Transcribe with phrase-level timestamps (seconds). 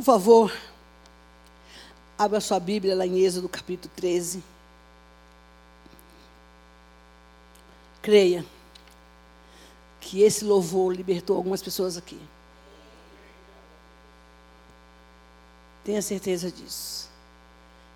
[0.00, 0.52] Por favor,
[2.16, 4.42] abra sua Bíblia lá em Êxodo capítulo 13.
[8.00, 8.42] Creia
[10.00, 12.18] que esse louvor libertou algumas pessoas aqui.
[15.84, 17.10] Tenha certeza disso.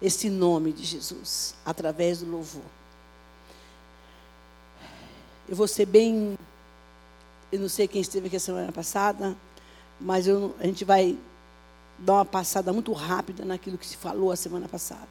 [0.02, 2.66] Esse nome de Jesus, através do louvor.
[5.48, 6.38] Eu vou ser bem.
[7.50, 9.34] Eu não sei quem esteve aqui a semana passada,
[9.98, 11.18] mas eu, a gente vai
[11.98, 15.08] dar uma passada muito rápida naquilo que se falou a semana passada.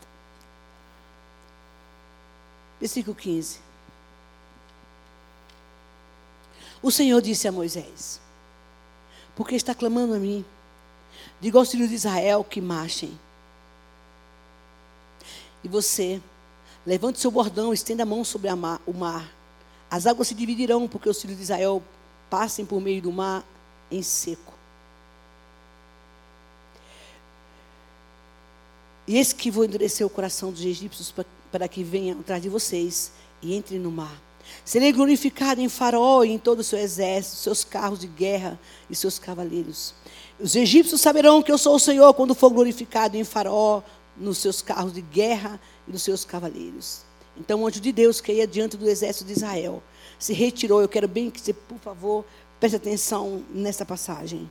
[2.80, 3.60] Versículo 15.
[6.82, 8.20] O Senhor disse a Moisés:
[9.36, 10.44] Porque está clamando a mim,
[11.40, 13.18] diga aos filhos de Israel que marchem.
[15.64, 16.22] E você,
[16.86, 19.32] levante seu bordão, estenda a mão sobre mar, o mar.
[19.90, 21.82] As águas se dividirão, porque os filhos de Israel
[22.30, 23.46] passem por meio do mar
[23.90, 24.53] em seco.
[29.08, 31.14] E eis que vou endurecer o coração dos egípcios
[31.52, 34.22] para, que venham atrás de vocês e entrem no mar.
[34.64, 38.60] Serei glorificado em Faraó e em todo o seu exército, seus carros de guerra
[38.90, 39.94] e seus cavaleiros.
[40.40, 43.82] Os egípcios saberão que eu sou o Senhor quando for glorificado em Faraó,
[44.18, 47.02] nos seus carros de guerra e nos seus cavaleiros.
[47.38, 49.82] Então o anjo de Deus que ia diante do exército de Israel
[50.20, 50.82] se retirou.
[50.82, 52.26] Eu quero bem que você, por favor,
[52.60, 54.50] preste atenção nessa passagem.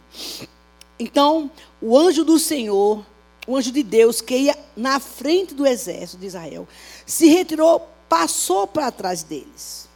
[0.99, 3.05] Então, o anjo do Senhor
[3.47, 6.69] o anjo de Deus que ia na frente do exército de Israel,
[7.05, 9.89] se retirou, passou para trás deles.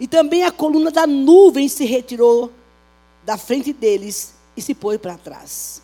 [0.00, 2.52] E também a coluna da nuvem se retirou
[3.24, 5.82] da frente deles e se pôs para trás.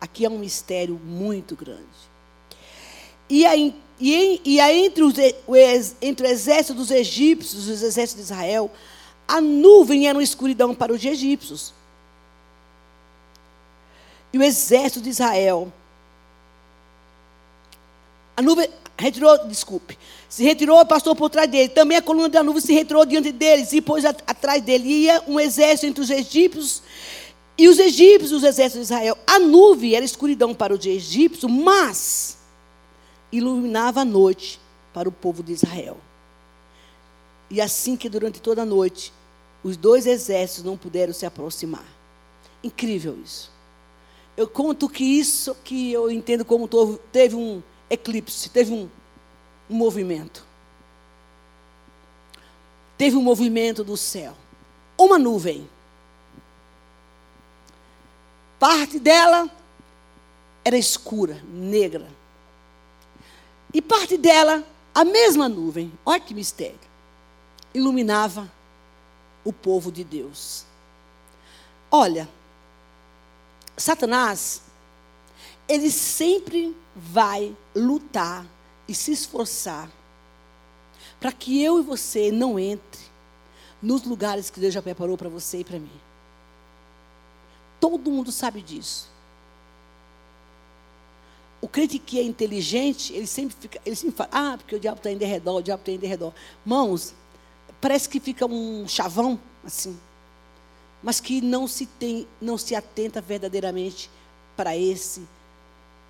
[0.00, 1.80] Aqui é um mistério muito grande.
[3.28, 5.14] E, aí, e, e entre, os,
[6.00, 8.70] entre o exército dos egípcios e os exércitos de Israel,
[9.26, 11.72] a nuvem era uma escuridão para os egípcios
[14.32, 15.72] e o exército de Israel.
[18.36, 21.68] A nuvem retirou, desculpe, se retirou e passou por trás dele.
[21.68, 24.88] Também a coluna da nuvem se retirou diante deles e pôs atrás dele.
[24.88, 26.82] Ia um exército entre os egípcios
[27.58, 29.18] e os egípcios, os exércitos de Israel.
[29.26, 32.38] A nuvem era escuridão para os egípcios, mas
[33.32, 34.60] iluminava a noite
[34.92, 35.98] para o povo de Israel.
[37.50, 39.12] E assim que durante toda a noite,
[39.62, 41.84] os dois exércitos não puderam se aproximar.
[42.62, 43.50] Incrível isso.
[44.40, 46.66] Eu conto que isso que eu entendo como
[47.12, 48.88] teve um eclipse, teve um,
[49.68, 50.46] um movimento.
[52.96, 54.34] Teve um movimento do céu.
[54.96, 55.68] Uma nuvem.
[58.58, 59.46] Parte dela
[60.64, 62.08] era escura, negra.
[63.74, 64.64] E parte dela,
[64.94, 66.80] a mesma nuvem, olha que mistério,
[67.74, 68.50] iluminava
[69.44, 70.64] o povo de Deus.
[71.90, 72.26] Olha,
[73.80, 74.62] Satanás,
[75.66, 78.46] ele sempre vai lutar
[78.86, 79.90] e se esforçar
[81.18, 83.00] para que eu e você não entre
[83.80, 86.00] nos lugares que Deus já preparou para você e para mim.
[87.80, 89.08] Todo mundo sabe disso.
[91.62, 94.98] O crente que é inteligente, ele sempre fica, ele sempre fala, ah, porque o diabo
[94.98, 96.34] está em derredor, o diabo está em derredor.
[96.64, 97.14] Mãos,
[97.80, 99.98] parece que fica um chavão, assim
[101.02, 104.10] mas que não se tem, não se atenta verdadeiramente
[104.56, 105.26] para esse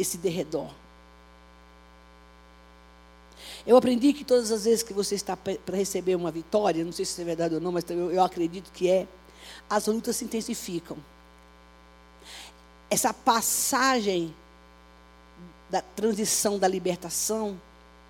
[0.01, 0.71] esse derredor.
[3.67, 7.05] Eu aprendi que todas as vezes que você está para receber uma vitória, não sei
[7.05, 9.07] se é verdade ou não, mas eu, eu acredito que é,
[9.69, 10.97] as lutas se intensificam.
[12.89, 14.35] Essa passagem
[15.69, 17.61] da transição da libertação,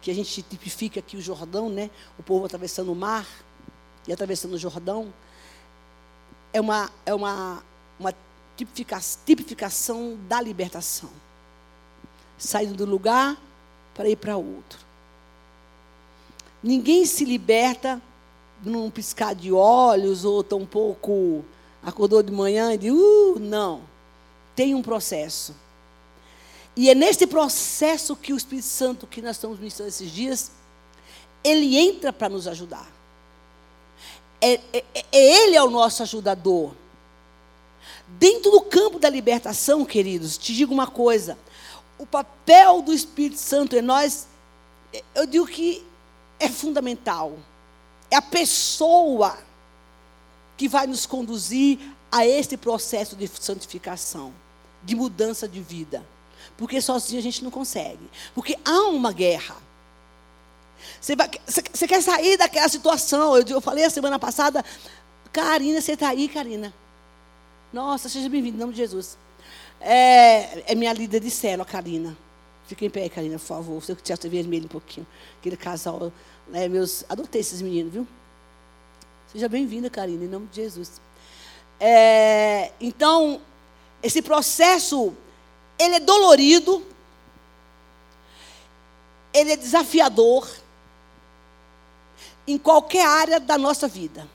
[0.00, 1.90] que a gente tipifica aqui o Jordão, né?
[2.18, 3.28] O povo atravessando o mar
[4.08, 5.12] e atravessando o Jordão,
[6.52, 7.62] é uma, é uma,
[7.98, 8.14] uma
[8.56, 11.10] tipificação da libertação.
[12.38, 13.40] Saindo do lugar
[13.94, 14.78] para ir para outro.
[16.62, 18.00] Ninguém se liberta
[18.62, 21.44] num piscar de olhos ou tão pouco
[21.82, 23.82] acordou de manhã e diz, uh, não.
[24.54, 25.54] Tem um processo.
[26.76, 30.52] E é nesse processo que o Espírito Santo, que nós estamos ministrando esses dias,
[31.42, 32.99] ele entra para nos ajudar.
[34.40, 36.74] É, é, é, ele é o nosso ajudador.
[38.06, 41.38] Dentro do campo da libertação, queridos, te digo uma coisa:
[41.98, 44.26] o papel do Espírito Santo em nós,
[45.14, 45.84] eu digo que
[46.38, 47.38] é fundamental.
[48.10, 49.38] É a pessoa
[50.56, 51.78] que vai nos conduzir
[52.10, 54.32] a este processo de santificação,
[54.82, 56.04] de mudança de vida.
[56.56, 58.10] Porque sozinho a gente não consegue.
[58.34, 59.56] Porque há uma guerra.
[61.00, 63.36] Você, vai, você, você quer sair daquela situação.
[63.36, 64.64] Eu, eu falei a semana passada,
[65.32, 66.72] Karina, você está aí, Karina.
[67.72, 69.16] Nossa, seja bem-vinda, em nome de Jesus.
[69.80, 72.16] É, é minha líder de célula, Karina.
[72.66, 73.82] Fica em pé, Karina, por favor.
[73.82, 75.06] Seu teatro vermelho um pouquinho.
[75.38, 76.12] Aquele casal,
[76.48, 77.04] né, meus.
[77.08, 78.06] Adotei esses meninos, viu?
[79.32, 81.00] Seja bem-vinda, Karina, em nome de Jesus.
[81.78, 83.40] É, então,
[84.02, 85.14] esse processo,
[85.78, 86.84] ele é dolorido,
[89.32, 90.48] ele é desafiador
[92.46, 94.28] em qualquer área da nossa vida.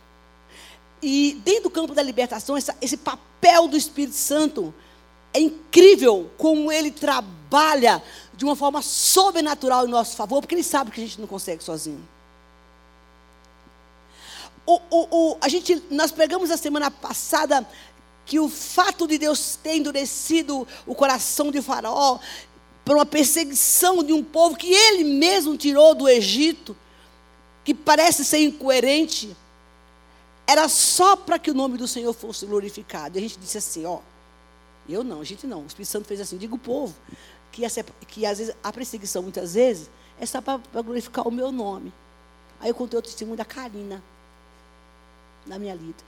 [1.02, 4.74] E dentro do campo da libertação, essa, esse papel do Espírito Santo
[5.34, 8.02] é incrível como ele trabalha
[8.34, 11.64] de uma forma sobrenatural em nosso favor, porque ele sabe que a gente não consegue
[11.64, 12.08] sozinho.
[14.66, 17.68] O, o, o, a gente, nós pregamos a semana passada
[18.26, 22.18] que o fato de Deus ter endurecido o coração de Faraó
[22.84, 26.76] por uma perseguição de um povo que ele mesmo tirou do Egito,
[27.66, 29.36] que parece ser incoerente,
[30.46, 33.18] era só para que o nome do Senhor fosse glorificado.
[33.18, 34.00] E a gente disse assim, ó,
[34.88, 35.64] eu não, a gente não.
[35.64, 36.96] O Espírito Santo fez assim, diga o povo,
[37.52, 39.90] que, essa, que às vezes a perseguição, muitas vezes,
[40.20, 41.92] é só para glorificar o meu nome.
[42.60, 44.02] Aí eu contei o testemunho da Karina,
[45.44, 46.04] da minha lida.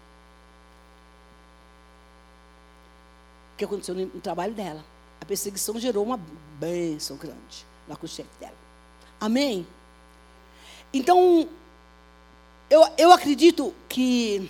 [3.55, 4.85] O que aconteceu no, no trabalho dela.
[5.19, 6.19] A perseguição gerou uma
[6.59, 8.53] bênção grande lá com o chefe dela.
[9.19, 9.65] Amém?
[10.93, 11.47] Então,
[12.69, 14.49] eu, eu acredito que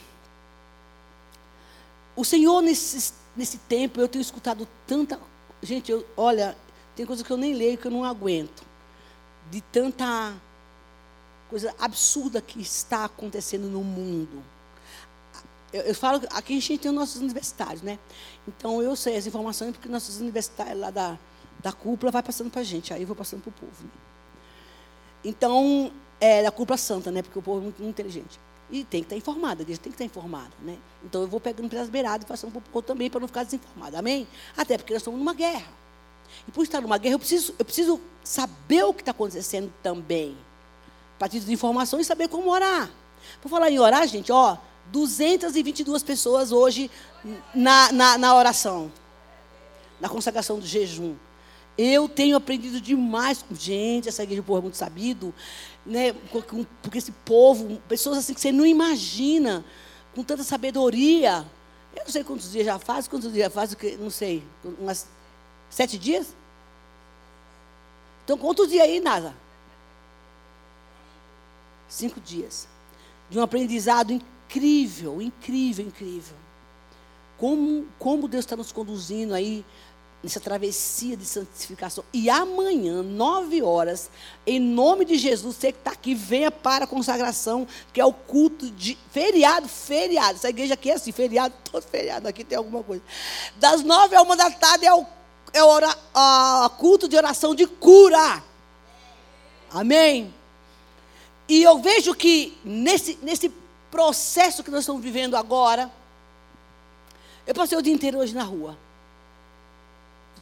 [2.16, 5.20] o Senhor, nesse, nesse tempo, eu tenho escutado tanta.
[5.62, 6.58] Gente, eu, olha,
[6.96, 8.64] tem coisa que eu nem leio que eu não aguento.
[9.52, 10.34] De tanta
[11.50, 14.44] coisa absurda que está acontecendo no mundo.
[15.72, 18.00] Eu, eu, falo, aqui a gente tem os nossos universitários, né?
[18.48, 21.20] Então eu sei as informações porque nossos universitários lá da,
[21.60, 23.84] da cúpula vai passando para a gente, aí eu vou passando para o povo.
[23.84, 23.90] Né?
[25.24, 27.22] Então, é da cúpula santa, né?
[27.22, 28.40] Porque o povo é muito, muito inteligente.
[28.70, 30.78] E tem que estar informado, a igreja tem que estar informada, né?
[31.04, 33.44] Então eu vou pegando pelas beiradas e passando para o povo também para não ficar
[33.44, 33.96] desinformado.
[33.96, 34.28] Amém?
[34.58, 35.72] Até porque nós estamos numa guerra.
[36.48, 40.38] E por estar numa guerra, eu preciso, eu preciso saber o que está acontecendo também.
[41.16, 42.92] A partir de informações e saber como orar.
[43.42, 44.58] Por falar em orar, gente, ó,
[44.92, 46.92] 222 pessoas hoje
[47.54, 48.92] na, na, na oração,
[50.00, 51.16] na consagração do jejum.
[51.78, 55.34] Eu tenho aprendido demais com gente, essa igreja de povo é muito sabido,
[55.88, 56.14] né?
[56.82, 59.66] Porque esse povo, pessoas assim que você não imagina,
[60.14, 61.46] com tanta sabedoria.
[61.96, 64.44] Eu não sei quantos dias já faz, quantos dias já faz, não sei,
[64.80, 65.08] umas
[65.70, 66.36] sete dias?
[68.24, 69.34] Então, quantos dias aí, Nasa?
[71.88, 72.68] Cinco dias.
[73.30, 76.36] De um aprendizado incrível, incrível, incrível.
[77.38, 79.64] Como, como Deus está nos conduzindo aí
[80.24, 82.04] nessa travessia de santificação.
[82.12, 84.10] E amanhã, nove horas,
[84.46, 88.12] em nome de Jesus, você que está aqui, venha para a consagração, que é o
[88.12, 90.38] culto de feriado, feriado.
[90.38, 93.04] Essa igreja aqui é assim, feriado, todo feriado, aqui tem alguma coisa.
[93.58, 95.06] Das nove a uma da tarde é o,
[95.54, 98.44] é ora, a, culto de oração de cura.
[99.72, 100.34] Amém?
[101.48, 103.50] E eu vejo que nesse, nesse
[103.92, 105.92] processo que nós estamos vivendo agora,
[107.46, 108.78] eu passei o dia inteiro hoje na rua.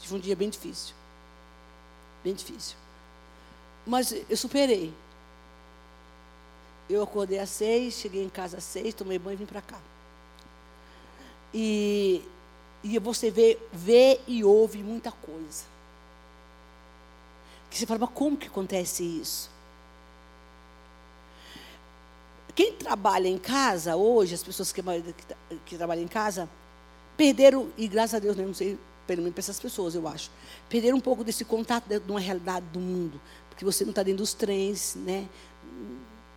[0.05, 0.93] Tive um dia bem difícil.
[2.23, 2.77] Bem difícil.
[3.87, 4.93] Mas eu superei.
[6.87, 9.79] Eu acordei às seis, cheguei em casa às seis, tomei banho e vim para cá.
[11.51, 12.23] E,
[12.83, 15.63] e você vê, vê e ouve muita coisa.
[17.71, 19.49] Que você fala, mas como que acontece isso?
[22.53, 26.47] Quem trabalha em casa hoje, as pessoas que, que, que trabalham em casa,
[27.17, 30.31] perderam, e graças a Deus, né, não sei pelo menos para essas pessoas, eu acho.
[30.69, 33.19] Perder um pouco desse contato de uma realidade do mundo.
[33.49, 35.27] Porque você não está dentro dos trens, né?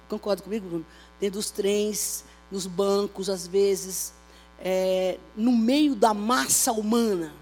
[0.08, 0.86] Concorda comigo, Bruno?
[1.20, 4.12] Dentro dos trens, nos bancos, às vezes,
[4.60, 7.32] é, no meio da massa humana.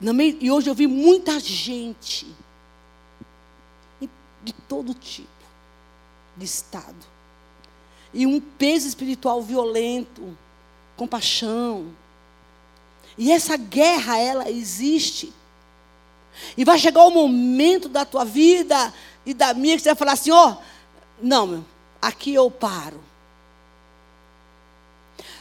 [0.00, 2.26] Meio, e hoje eu vi muita gente
[4.42, 5.28] de todo tipo
[6.36, 6.96] de estado.
[8.12, 10.36] E um peso espiritual violento,
[10.96, 11.94] compaixão,
[13.16, 15.32] e essa guerra, ela existe.
[16.56, 18.92] E vai chegar o momento da tua vida
[19.26, 20.56] e da minha que você vai falar assim: ó, oh,
[21.20, 21.64] não, meu,
[22.00, 23.00] aqui eu paro.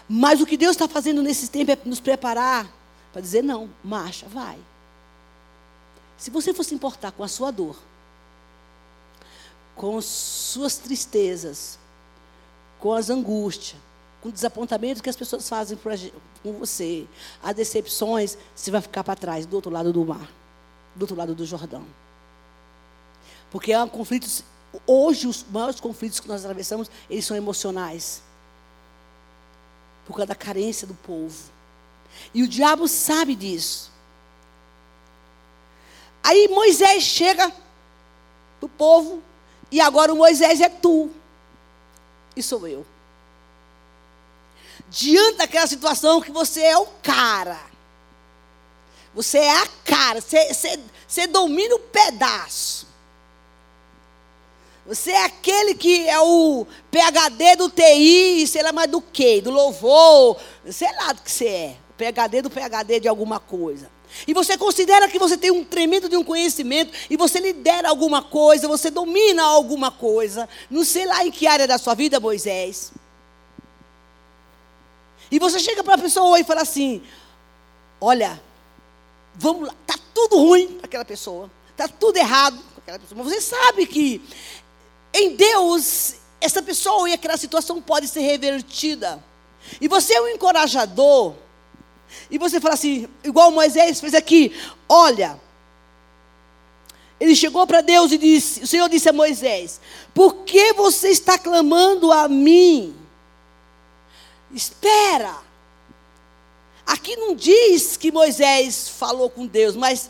[0.07, 2.67] Mas o que Deus está fazendo nesse tempo é nos preparar
[3.11, 4.57] para dizer: não, marcha, vai.
[6.17, 7.77] Se você fosse importar com a sua dor,
[9.75, 11.79] com suas tristezas,
[12.79, 13.79] com as angústias,
[14.21, 15.77] com desapontamentos que as pessoas fazem
[16.43, 17.07] com você,
[17.41, 20.29] as decepções, você vai ficar para trás, do outro lado do mar,
[20.95, 21.85] do outro lado do Jordão.
[23.49, 24.43] Porque há conflitos,
[24.85, 28.21] hoje os maiores conflitos que nós atravessamos, eles são emocionais.
[30.05, 31.37] Por causa da carência do povo.
[32.33, 33.91] E o diabo sabe disso.
[36.23, 37.49] Aí Moisés chega
[38.59, 39.23] para o povo,
[39.71, 41.09] e agora o Moisés é tu.
[42.35, 42.85] E sou eu.
[44.89, 47.59] Diante daquela situação que você é o cara.
[49.13, 50.21] Você é a cara.
[50.21, 52.87] Você, você, você domina o pedaço.
[54.89, 59.51] Você é aquele que é o PHD do TI, sei lá mais do que, do
[59.51, 60.37] louvor,
[60.71, 61.77] sei lá do que você é.
[61.91, 63.87] O PHD do PHD de alguma coisa.
[64.27, 68.23] E você considera que você tem um tremendo de um conhecimento, e você lidera alguma
[68.23, 72.91] coisa, você domina alguma coisa, não sei lá em que área da sua vida, Moisés.
[75.31, 77.01] E você chega para a pessoa e fala assim:
[78.01, 78.41] Olha,
[79.35, 83.23] vamos lá, está tudo ruim para aquela pessoa, está tudo errado com aquela pessoa.
[83.23, 84.21] Mas você sabe que
[85.13, 89.23] em Deus, essa pessoa e aquela situação pode ser revertida.
[89.79, 91.35] E você é um encorajador.
[92.31, 94.55] E você fala assim, igual Moisés fez aqui:
[94.87, 95.39] olha,
[97.19, 99.81] ele chegou para Deus e disse: O Senhor disse a Moisés:
[100.13, 102.95] Por que você está clamando a mim?
[104.53, 105.35] Espera.
[106.85, 110.09] Aqui não diz que Moisés falou com Deus, mas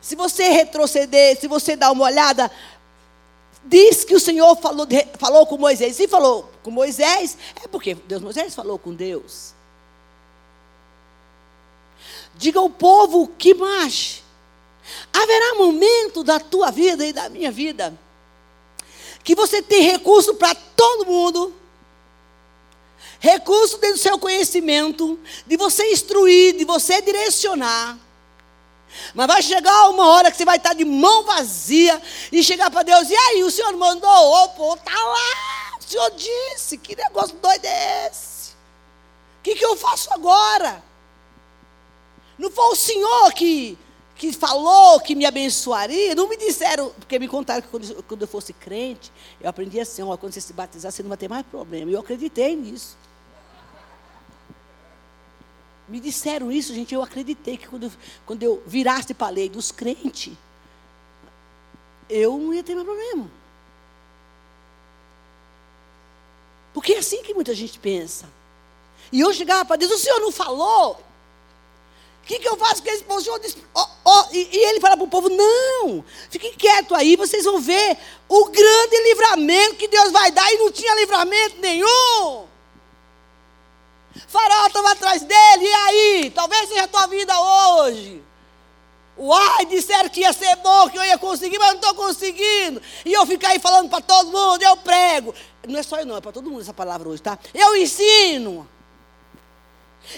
[0.00, 2.50] se você retroceder, se você dar uma olhada,
[3.64, 4.86] diz que o Senhor falou,
[5.18, 5.98] falou com Moisés.
[5.98, 9.54] E falou com Moisés, é porque Deus Moisés falou com Deus.
[12.34, 14.22] Diga ao povo que mais.
[15.12, 17.98] Haverá momento da tua vida e da minha vida
[19.26, 21.52] que você tem recurso para todo mundo,
[23.20, 27.98] recurso dentro do seu conhecimento, de você instruir, de você direcionar.
[29.14, 32.82] Mas vai chegar uma hora que você vai estar de mão vazia e chegar para
[32.82, 37.64] Deus, e aí, o Senhor mandou, pô, está lá, o Senhor disse, que negócio doido
[37.64, 38.50] é esse?
[39.40, 40.82] O que, que eu faço agora?
[42.38, 43.78] Não foi o Senhor que,
[44.16, 46.14] que falou que me abençoaria?
[46.14, 50.02] Não me disseram, porque me contaram que quando, quando eu fosse crente, eu aprendi assim,
[50.02, 51.90] ó, quando você se batizar, você não vai ter mais problema.
[51.90, 52.96] Eu acreditei nisso.
[55.88, 57.92] Me disseram isso, gente, eu acreditei que quando,
[58.24, 60.34] quando eu virasse para a lei dos crentes,
[62.08, 63.30] eu não ia ter mais problema.
[66.74, 68.28] Porque é assim que muita gente pensa.
[69.12, 71.00] E eu chegava para Deus, o Senhor não falou?
[72.22, 73.20] O que, que eu faço com esse povo?
[73.20, 77.14] Senhor disse, oh, oh, e, e ele fala para o povo, não, fiquem quieto aí,
[77.14, 77.96] vocês vão ver
[78.28, 82.46] o grande livramento que Deus vai dar, e não tinha livramento nenhum.
[84.36, 86.30] Faraó estava atrás dele, e aí?
[86.30, 88.22] Talvez seja a tua vida hoje.
[89.16, 92.82] Uai, disseram que ia ser bom, que eu ia conseguir, mas não estou conseguindo.
[93.02, 95.34] E eu ficar aí falando para todo mundo, eu prego.
[95.66, 97.38] Não é só eu não, é para todo mundo essa palavra hoje, tá?
[97.54, 98.68] Eu ensino.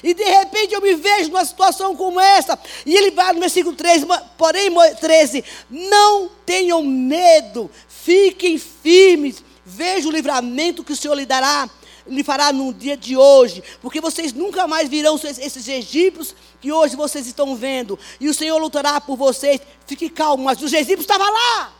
[0.02, 2.58] E de repente eu me vejo numa situação como essa.
[2.84, 4.04] E ele vai no versículo 13,
[4.36, 4.68] porém
[5.00, 11.70] 13, não tenham medo, fiquem firmes, veja o livramento que o Senhor lhe dará
[12.08, 16.96] lhe fará no dia de hoje, porque vocês nunca mais virão esses egípcios que hoje
[16.96, 19.60] vocês estão vendo, e o Senhor lutará por vocês.
[19.86, 21.72] Fique calmo, mas os egípcios estavam lá.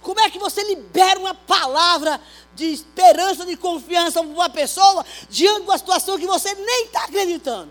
[0.00, 2.20] Como é que você libera uma palavra
[2.54, 7.04] de esperança, de confiança para uma pessoa diante de uma situação que você nem está
[7.04, 7.70] acreditando?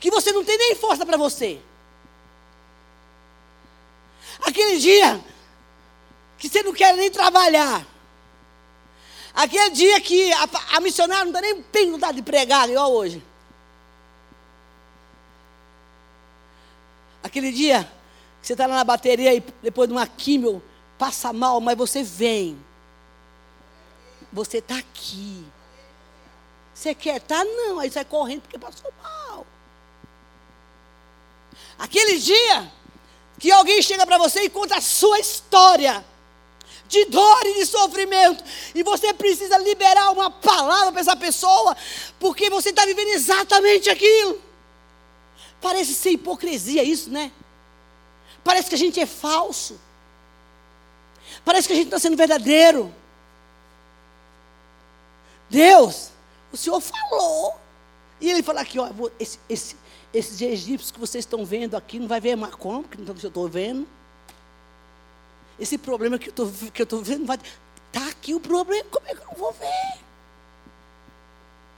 [0.00, 1.60] Que você não tem nem força para você.
[4.42, 5.24] Aquele dia,
[6.38, 7.86] que você não quer nem trabalhar.
[9.34, 13.22] Aquele dia que a, a missionária não dá nem tem vontade de pregar, igual hoje.
[17.22, 17.84] Aquele dia
[18.40, 20.62] que você está lá na bateria e depois de uma químio
[20.98, 22.58] passa mal, mas você vem.
[24.32, 25.44] Você está aqui.
[26.72, 27.38] Você quer estar?
[27.38, 27.44] Tá?
[27.44, 29.46] Não, aí sai correndo porque passou mal.
[31.78, 32.72] Aquele dia
[33.38, 36.04] que alguém chega para você e conta a sua história
[36.88, 38.42] de dor e de sofrimento.
[38.74, 41.76] E você precisa liberar uma palavra para essa pessoa,
[42.18, 44.40] porque você está vivendo exatamente aquilo.
[45.60, 47.32] Parece ser hipocrisia isso, né?
[48.44, 49.80] Parece que a gente é falso.
[51.44, 52.94] Parece que a gente está sendo verdadeiro.
[55.48, 56.10] Deus,
[56.52, 57.58] o Senhor falou.
[58.20, 58.88] E ele fala aqui, ó,
[59.18, 59.76] esse, esse,
[60.12, 63.86] esses egípcios que vocês estão vendo aqui, não vai ver como, que eu estou vendo.
[65.58, 67.38] Esse problema que eu estou vendo, vai.
[67.88, 70.00] Está aqui o problema, como é que eu não vou ver?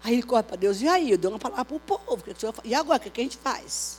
[0.02, 1.10] Aí ele corre para Deus, e aí?
[1.10, 2.22] Eu dei uma palavra para o povo.
[2.36, 3.98] Senhor, e agora, o que, que a gente faz?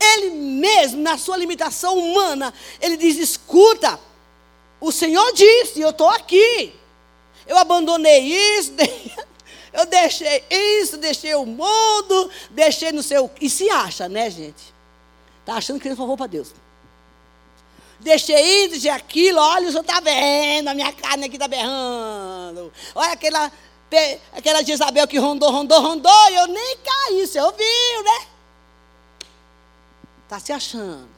[0.00, 3.98] Ele mesmo, na sua limitação humana, ele diz: escuta,
[4.80, 6.74] o Senhor disse, eu estou aqui.
[7.46, 8.20] eu abandonei
[8.58, 8.72] isso,
[9.72, 13.30] eu deixei isso, deixei o mundo, deixei no seu.
[13.40, 14.74] E se acha, né, gente?
[15.40, 16.54] Está achando que ele favor para Deus.
[18.04, 22.70] Deixei isso, deixei aquilo, olha, o senhor está vendo, a minha carne aqui está berrando.
[22.94, 23.50] Olha aquela,
[24.30, 28.26] aquela Jezabel que rondou, rondou, rondou, e eu nem caí, você ouviu, né?
[30.24, 31.08] Está se achando.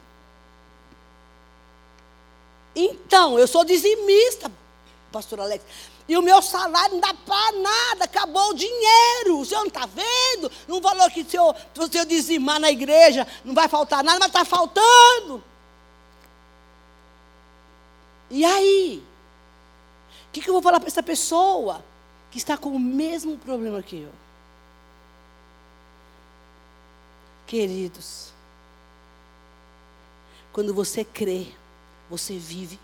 [2.73, 4.49] Então, eu sou dizimista,
[5.11, 5.65] pastor Alex.
[6.07, 9.39] E o meu salário não dá para nada, acabou o dinheiro.
[9.39, 10.49] O senhor não está vendo?
[10.69, 11.53] Não falou que se eu,
[11.91, 15.43] se eu dizimar na igreja não vai faltar nada, mas está faltando.
[18.29, 19.03] E aí?
[20.27, 21.83] O que, que eu vou falar para essa pessoa
[22.29, 24.11] que está com o mesmo problema que eu?
[27.45, 28.33] Queridos,
[30.51, 31.47] quando você crê,
[32.09, 32.77] você vive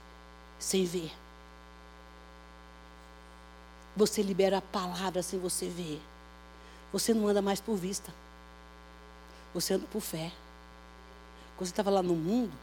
[0.57, 1.11] sem ver.
[3.95, 6.01] Você libera a palavra sem você ver.
[6.91, 8.13] Você não anda mais por vista.
[9.53, 10.31] Você anda por fé.
[11.57, 12.53] Quando você estava lá no mundo,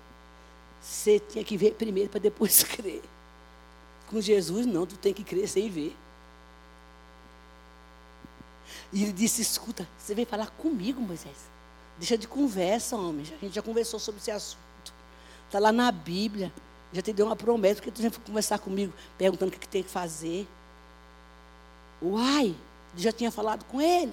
[0.81, 3.03] você tinha que ver primeiro para depois crer.
[4.09, 5.97] Com Jesus, não, tu tem que crer sem ver.
[8.93, 11.37] E ele disse: Escuta, você veio falar comigo, Moisés.
[11.99, 13.25] Deixa de conversa, homem.
[13.31, 14.93] A gente já conversou sobre esse assunto.
[15.47, 16.53] Está lá na Bíblia.
[16.93, 19.69] Já te deu uma promessa, porque tu já foi conversar comigo, perguntando o que, que
[19.69, 20.49] tem que fazer.
[22.03, 22.57] Uai,
[22.97, 24.13] já tinha falado com ele.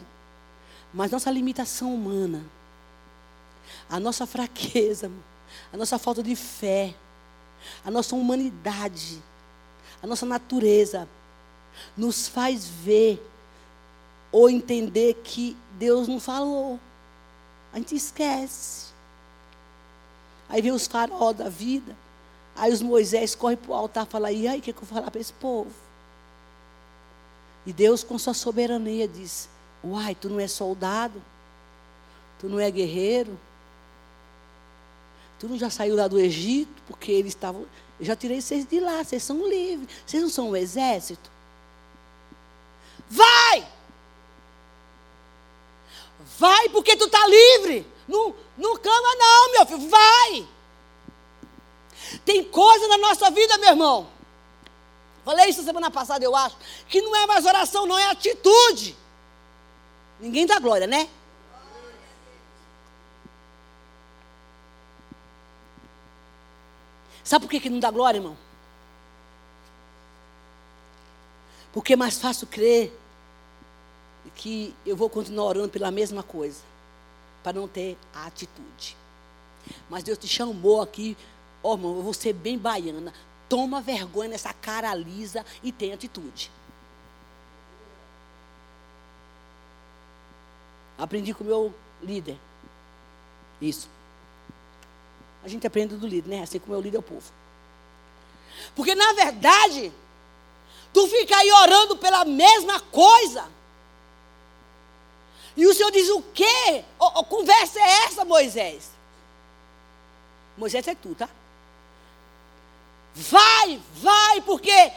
[0.93, 2.43] Mas nossa limitação humana,
[3.89, 5.12] a nossa fraqueza,
[5.71, 6.93] a nossa falta de fé,
[7.83, 9.21] a nossa humanidade,
[10.01, 11.07] a nossa natureza,
[11.95, 13.21] nos faz ver
[14.31, 16.79] ou entender que Deus não falou.
[17.73, 18.87] A gente esquece.
[20.49, 21.95] Aí vem os farol da vida.
[22.55, 24.85] Aí os Moisés correm para o altar e falam, e aí, o que, que eu
[24.85, 25.71] vou falar para esse povo?
[27.65, 29.49] E Deus, com sua soberania, diz:
[29.83, 31.21] Uai, tu não é soldado?
[32.39, 33.38] Tu não é guerreiro?
[35.39, 36.82] Tu não já saiu lá do Egito?
[36.88, 37.65] Porque eles estavam.
[38.00, 39.88] Eu já tirei vocês de lá, vocês são livres.
[40.06, 41.30] Vocês não são um exército?
[43.10, 43.67] Vai!
[46.39, 47.86] Vai porque tu está livre.
[48.08, 49.89] Não, não cama, não, meu filho.
[49.89, 50.47] Vai!
[52.26, 54.10] Tem coisa na nossa vida, meu irmão.
[55.23, 56.56] Falei isso semana passada, eu acho.
[56.88, 58.95] Que não é mais oração, não é atitude.
[60.19, 61.10] Ninguém dá glória, né?
[67.27, 68.37] Sabe por que, que não dá glória, irmão?
[71.73, 72.97] Porque é mais fácil crer
[74.33, 76.61] que eu vou continuar orando pela mesma coisa,
[77.43, 78.95] para não ter a atitude.
[79.89, 81.17] Mas Deus te chamou aqui,
[81.61, 83.13] ó oh, irmão, eu vou ser bem baiana.
[83.49, 86.49] Toma vergonha nessa cara lisa e tem atitude.
[90.97, 92.37] Aprendi com o meu líder.
[93.59, 93.96] Isso.
[95.47, 96.43] A gente aprende do líder, né?
[96.43, 97.23] Assim como é o líder é o povo.
[98.75, 99.93] Porque na verdade,
[100.91, 103.49] tu fica aí orando pela mesma coisa.
[105.55, 106.83] E o Senhor diz: o quê?
[106.99, 108.91] Oh, oh, conversa é essa, Moisés?
[110.57, 111.29] Moisés é tu, tá?
[113.15, 114.91] Vai, vai, porque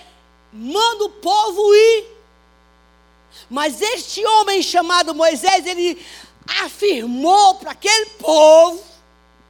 [0.53, 2.09] manda o povo ir.
[3.49, 6.05] Mas este homem chamado Moisés, ele
[6.65, 8.83] afirmou para aquele povo,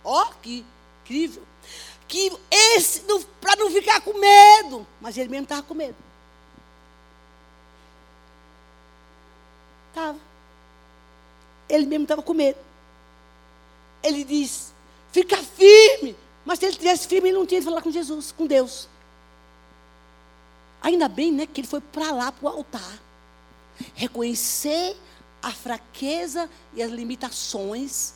[0.04, 0.62] ó, que
[1.10, 1.42] incrível,
[2.06, 3.02] que esse,
[3.40, 5.96] para não ficar com medo, mas ele mesmo estava com medo.
[9.88, 10.18] Estava.
[11.68, 12.58] Ele mesmo estava com medo.
[14.02, 14.72] Ele diz:
[15.12, 16.16] fica firme.
[16.44, 18.88] Mas se ele tivesse firme, ele não tinha de falar com Jesus, com Deus.
[20.80, 22.98] Ainda bem, né, que ele foi para lá, para o altar.
[23.94, 24.96] Reconhecer
[25.42, 28.14] a fraqueza e as limitações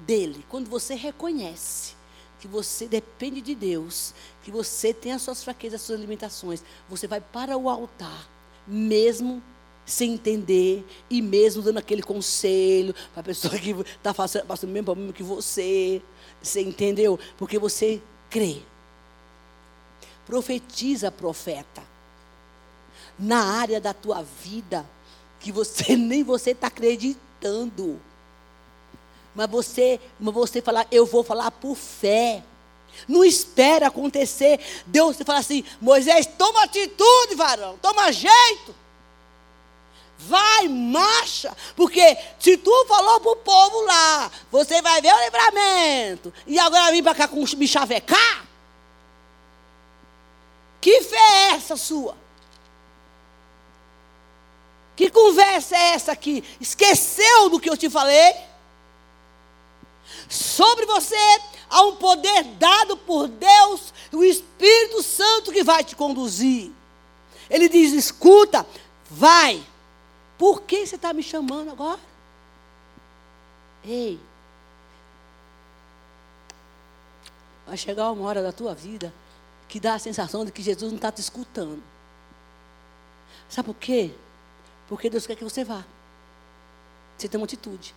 [0.00, 0.44] dele.
[0.48, 1.94] Quando você reconhece
[2.40, 7.06] que você depende de Deus, que você tem as suas fraquezas, as suas limitações, você
[7.06, 8.28] vai para o altar,
[8.66, 9.42] mesmo
[9.86, 14.84] sem entender e mesmo dando aquele conselho para a pessoa que está passando, o mesmo
[14.84, 16.02] problema que você.
[16.42, 17.18] Você entendeu?
[17.38, 18.60] Porque você crê.
[20.26, 21.82] Profetiza, profeta.
[23.18, 24.84] Na área da tua vida
[25.40, 28.00] que você nem você está acreditando.
[29.34, 32.42] Mas você, mas você falar, eu vou falar por fé.
[33.08, 34.60] Não espera acontecer.
[34.86, 38.74] Deus fala assim, Moisés, toma atitude, varão, toma jeito.
[40.16, 46.32] Vai, marcha, porque se tu falou para o povo lá, você vai ver o livramento,
[46.46, 48.46] e agora vem para cá com me chavecar?
[50.80, 52.16] Que fé é essa sua?
[54.96, 56.44] Que conversa é essa aqui?
[56.60, 58.34] Esqueceu do que eu te falei?
[60.28, 61.16] Sobre você
[61.68, 66.70] há um poder dado por Deus, o Espírito Santo que vai te conduzir.
[67.48, 68.66] Ele diz: escuta,
[69.10, 69.64] vai.
[70.38, 72.00] Por que você está me chamando agora?
[73.84, 74.18] Ei,
[77.66, 79.12] vai chegar uma hora da tua vida
[79.68, 81.82] que dá a sensação de que Jesus não está te escutando.
[83.48, 84.14] Sabe por quê?
[84.88, 85.84] Porque Deus quer que você vá.
[87.16, 87.94] Você tem uma atitude.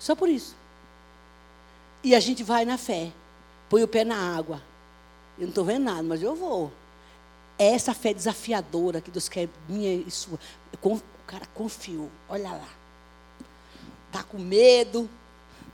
[0.00, 0.56] Só por isso.
[2.02, 3.12] E a gente vai na fé.
[3.68, 4.60] Põe o pé na água.
[5.36, 6.72] Eu não estou vendo nada, mas eu vou.
[7.58, 10.38] É essa fé desafiadora que Deus quer, minha e sua.
[10.82, 12.10] O cara confiou.
[12.28, 12.68] Olha lá.
[14.06, 15.08] Está com medo,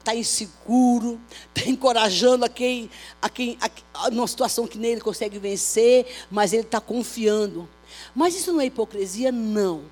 [0.00, 1.20] está inseguro,
[1.54, 2.90] está encorajando a quem,
[3.22, 3.56] a quem,
[3.94, 7.68] a, numa situação que nele consegue vencer, mas ele está confiando.
[8.14, 9.30] Mas isso não é hipocrisia?
[9.30, 9.84] Não.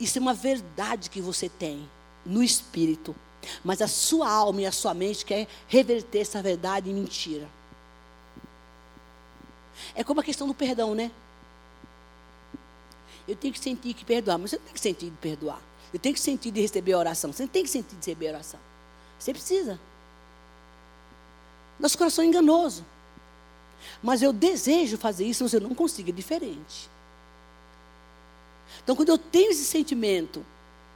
[0.00, 1.88] Isso é uma verdade que você tem
[2.26, 3.14] no espírito.
[3.64, 7.48] Mas a sua alma e a sua mente quer reverter essa verdade em mentira.
[9.94, 11.10] É como a questão do perdão, né?
[13.28, 15.60] Eu tenho que sentir que perdoar, mas você não tem que sentir de perdoar.
[15.92, 17.32] Eu tenho que sentir de receber a oração.
[17.32, 18.60] Você não tem que sentir de receber a oração.
[19.18, 19.80] Você precisa.
[21.78, 22.84] Nosso coração é enganoso.
[24.02, 26.88] Mas eu desejo fazer isso, mas eu não consigo, é diferente.
[28.82, 30.44] Então, quando eu tenho esse sentimento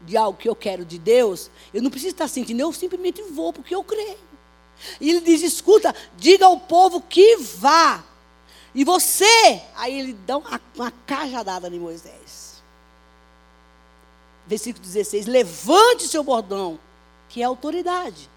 [0.00, 3.52] de algo que eu quero de Deus, eu não preciso estar sentindo, eu simplesmente vou
[3.52, 4.18] porque eu creio.
[5.00, 8.04] E ele diz: escuta, diga ao povo que vá.
[8.74, 12.62] E você, aí ele dá uma, uma cajadada em Moisés.
[14.46, 16.78] Versículo 16: levante seu bordão,
[17.28, 18.30] que é autoridade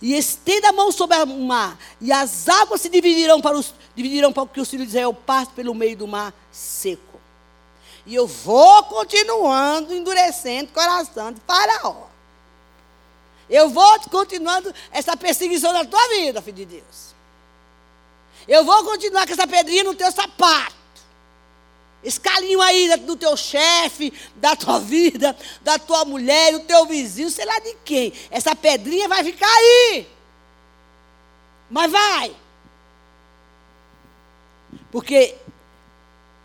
[0.00, 4.32] e estenda a mão sobre o mar, e as águas se dividirão para, os, dividirão
[4.32, 7.05] para que os filhos de Israel passem pelo meio do mar seco.
[8.06, 12.06] E eu vou continuando endurecendo o coração de Faraó.
[13.50, 17.14] Eu vou continuando essa perseguição da tua vida, filho de Deus.
[18.46, 20.74] Eu vou continuar com essa pedrinha no teu sapato.
[22.02, 22.20] Esse
[22.62, 27.58] aí do teu chefe, da tua vida, da tua mulher, do teu vizinho, sei lá
[27.58, 28.12] de quem.
[28.30, 30.06] Essa pedrinha vai ficar aí.
[31.68, 32.36] Mas vai.
[34.92, 35.34] Porque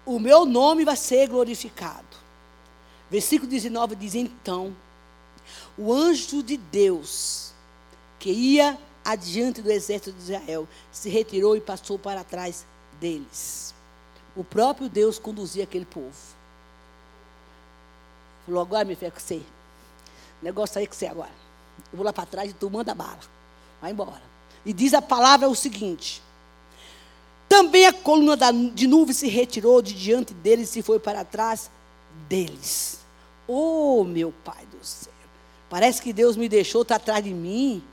[0.05, 2.05] o meu nome vai ser glorificado.
[3.09, 4.75] Versículo 19 diz: Então,
[5.77, 7.53] o anjo de Deus,
[8.19, 12.65] que ia adiante do exército de Israel, se retirou e passou para trás
[12.99, 13.73] deles.
[14.35, 16.15] O próprio Deus conduzia aquele povo.
[18.45, 19.41] Falou, agora, meu filho, é com você.
[20.41, 21.31] negócio aí é com você agora.
[21.91, 23.19] Eu vou lá para trás e tu manda bala.
[23.81, 24.21] Vai embora.
[24.65, 26.21] E diz a palavra o seguinte:
[27.51, 28.37] Também a coluna
[28.73, 31.69] de nuvem se retirou de diante deles e foi para trás
[32.29, 32.99] deles.
[33.45, 35.11] Oh, meu Pai do céu.
[35.69, 37.83] Parece que Deus me deixou estar atrás de mim.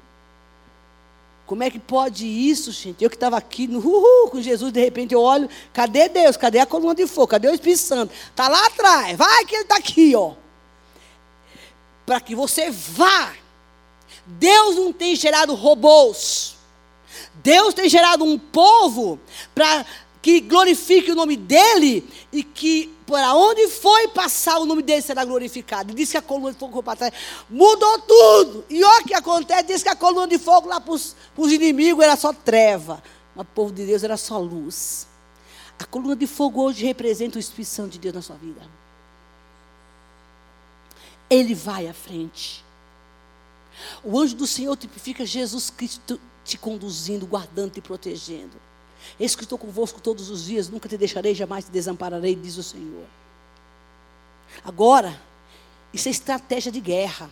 [1.44, 3.02] Como é que pode isso, gente?
[3.02, 6.36] Eu que estava aqui no uhul, com Jesus, de repente eu olho, cadê Deus?
[6.36, 7.26] Cadê a coluna de fogo?
[7.26, 8.14] Cadê o Espírito Santo?
[8.30, 10.34] Está lá atrás, vai que ele está aqui, ó.
[12.06, 13.34] Para que você vá.
[14.24, 16.57] Deus não tem gerado robôs.
[17.34, 19.18] Deus tem gerado um povo
[19.54, 19.84] para
[20.20, 25.24] que glorifique o nome dele e que para onde foi passar o nome dele será
[25.24, 25.94] glorificado.
[25.94, 27.14] Disse que a coluna de fogo foi para trás.
[27.48, 28.64] Mudou tudo.
[28.68, 32.04] E olha o que acontece: diz que a coluna de fogo lá para os inimigos
[32.04, 33.02] era só treva.
[33.34, 35.06] Mas o povo de Deus era só luz.
[35.78, 38.60] A coluna de fogo hoje representa o Espírito Santo de Deus na sua vida.
[41.30, 42.64] Ele vai à frente.
[44.02, 48.56] O anjo do Senhor tipifica Jesus Cristo te conduzindo, guardando, te protegendo.
[49.20, 52.62] Eis que estou convosco todos os dias, nunca te deixarei, jamais te desampararei, diz o
[52.62, 53.04] Senhor.
[54.64, 55.20] Agora,
[55.92, 57.30] isso é estratégia de guerra,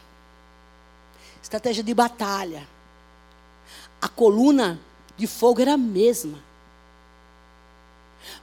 [1.43, 2.69] estratégia de batalha.
[4.03, 4.79] A coluna
[5.17, 6.39] de fogo era a mesma,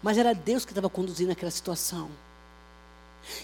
[0.01, 2.09] mas era Deus que estava conduzindo aquela situação.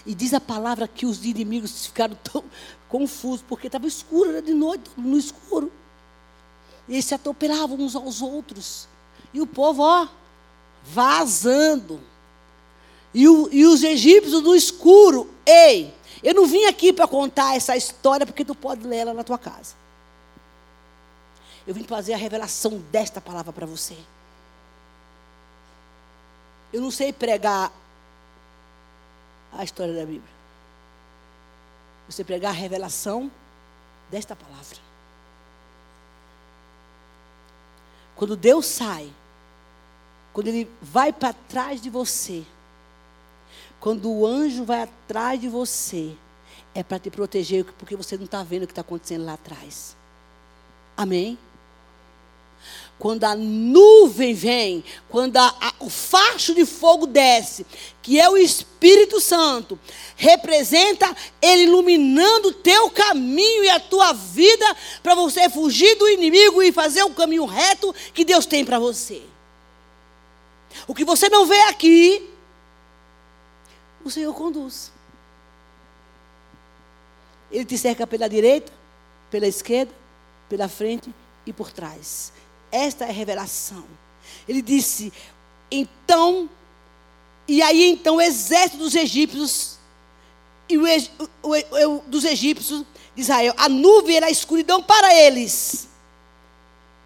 [0.04, 2.44] E diz a palavra que os inimigos ficaram tão
[2.88, 5.70] confusos, porque estava escuro, era de noite, no escuro.
[6.90, 8.88] E eles se atropelavam uns aos outros.
[9.32, 10.08] E o povo, ó,
[10.82, 12.00] vazando.
[13.14, 15.32] E, o, e os egípcios no escuro.
[15.46, 19.22] Ei, eu não vim aqui para contar essa história porque tu pode ler ela na
[19.22, 19.76] tua casa.
[21.64, 23.96] Eu vim trazer a revelação desta palavra para você.
[26.72, 27.72] Eu não sei pregar
[29.52, 30.40] a história da Bíblia.
[32.08, 33.30] Eu sei pregar a revelação
[34.10, 34.89] desta palavra.
[38.20, 39.10] Quando Deus sai
[40.34, 42.44] quando ele vai para trás de você,
[43.80, 46.14] Quando o anjo vai atrás de você,
[46.74, 49.96] é para te proteger, porque você não está vendo o que está acontecendo lá atrás.
[50.94, 51.38] Amém?
[53.00, 57.64] Quando a nuvem vem, quando a, a, o facho de fogo desce,
[58.02, 59.80] que é o Espírito Santo,
[60.14, 66.62] representa ele iluminando o teu caminho e a tua vida para você fugir do inimigo
[66.62, 69.22] e fazer o caminho reto que Deus tem para você.
[70.86, 72.28] O que você não vê aqui,
[74.04, 74.92] o Senhor conduz.
[77.50, 78.70] Ele te cerca pela direita,
[79.30, 79.94] pela esquerda,
[80.50, 81.10] pela frente
[81.46, 82.30] e por trás.
[82.70, 83.84] Esta é a revelação.
[84.48, 85.12] Ele disse:
[85.70, 86.48] então,
[87.46, 89.78] e aí então o exército dos egípcios,
[90.68, 90.84] e o,
[91.42, 95.88] o, o, dos egípcios de Israel, a nuvem era a escuridão para eles,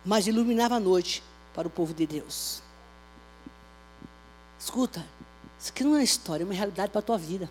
[0.05, 1.23] mas iluminava a noite
[1.55, 2.63] para o povo de Deus.
[4.59, 5.05] Escuta,
[5.59, 7.51] isso aqui não é história, é uma realidade para a tua vida.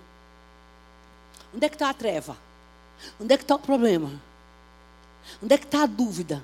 [1.53, 2.37] Onde é que está a treva?
[3.19, 4.11] Onde é que está o problema?
[5.41, 6.43] Onde é que está a dúvida?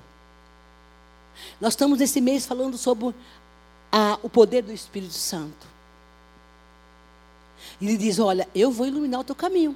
[1.59, 3.13] Nós estamos esse mês falando sobre
[3.91, 5.67] a, o poder do Espírito Santo.
[7.81, 9.75] Ele diz: Olha, eu vou iluminar o teu caminho.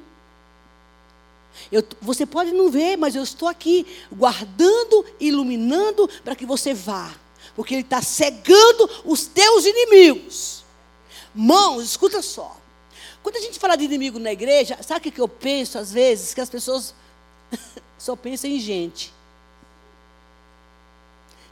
[1.72, 7.14] Eu, você pode não ver, mas eu estou aqui guardando, iluminando para que você vá.
[7.56, 10.64] Porque Ele está cegando os teus inimigos.
[11.34, 12.58] Mãos, escuta só.
[13.22, 16.34] Quando a gente fala de inimigo na igreja, sabe o que eu penso às vezes?
[16.34, 16.94] Que as pessoas
[17.98, 19.14] só pensam em gente.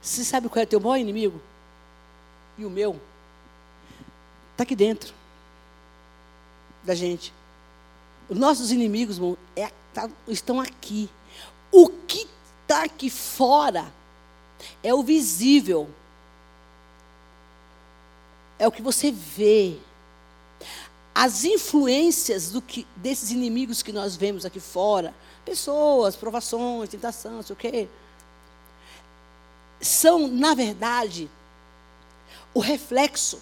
[0.02, 1.40] Você sabe qual é o teu maior inimigo?
[2.58, 3.00] E o meu?
[4.52, 5.14] Está aqui dentro
[6.84, 7.32] da gente.
[8.28, 11.08] Os nossos inimigos irmão, é, tá, estão aqui.
[11.72, 12.28] O que
[12.62, 13.92] está aqui fora
[14.82, 15.88] é o visível.
[18.58, 19.78] É o que você vê.
[21.14, 25.14] As influências do que, desses inimigos que nós vemos aqui fora,
[25.46, 27.88] pessoas, provações, tentação, não sei o quê
[29.82, 31.30] são, na verdade,
[32.54, 33.40] o reflexo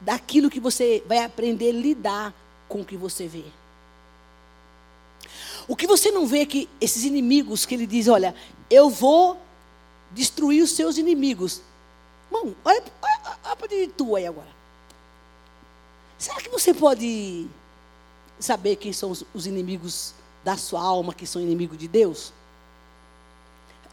[0.00, 2.34] daquilo que você vai aprender a lidar
[2.68, 3.44] com o que você vê.
[5.66, 8.34] O que você não vê é que esses inimigos que ele diz, olha,
[8.68, 9.38] eu vou
[10.10, 11.62] destruir os seus inimigos.
[12.30, 14.52] Bom, olha, olha, olha para tu aí agora.
[16.18, 17.46] Será que você pode
[18.38, 22.32] saber quem são os, os inimigos da sua alma, que são inimigos de Deus?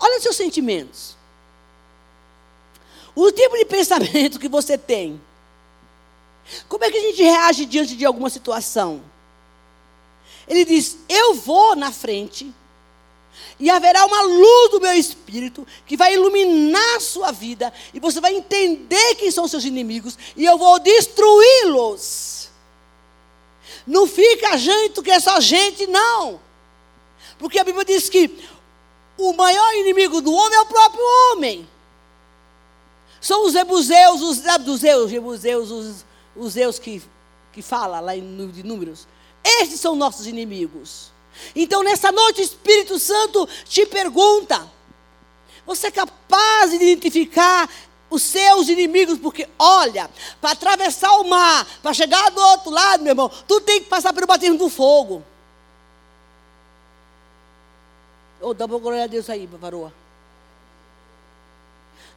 [0.02, 1.16] Olha os seus sentimentos.
[3.16, 5.22] O tipo de pensamento que você tem.
[6.68, 9.04] Como é que a gente reage diante de alguma situação?
[10.48, 12.52] Ele diz: Eu vou na frente,
[13.60, 18.20] e haverá uma luz do meu espírito que vai iluminar a sua vida, e você
[18.20, 22.50] vai entender quem são seus inimigos, e eu vou destruí-los.
[23.86, 26.40] Não fica gente que é só gente, não.
[27.38, 28.40] Porque a Bíblia diz que
[29.30, 31.70] o maior inimigo do homem é o próprio homem.
[33.20, 36.06] São os ebuseus, os abduseus, jebuseus, os,
[36.36, 37.04] os eus que,
[37.54, 39.08] que fala lá em de números.
[39.44, 41.12] Estes são nossos inimigos.
[41.56, 44.68] Então, nessa noite, o Espírito Santo te pergunta:
[45.66, 47.70] você é capaz de identificar
[48.10, 49.20] os seus inimigos?
[49.20, 53.82] Porque, olha, para atravessar o mar, para chegar do outro lado, meu irmão, tu tem
[53.82, 55.24] que passar pelo batismo do fogo.
[58.42, 59.94] Oh, dá uma glória a Deus aí, varoa.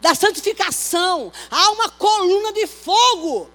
[0.01, 1.33] Da santificação.
[1.51, 3.51] Há uma coluna de fogo.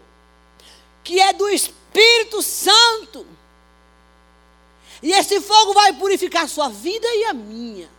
[1.03, 3.25] Que é do Espírito Santo.
[5.01, 7.89] E esse fogo vai purificar a sua vida e a minha.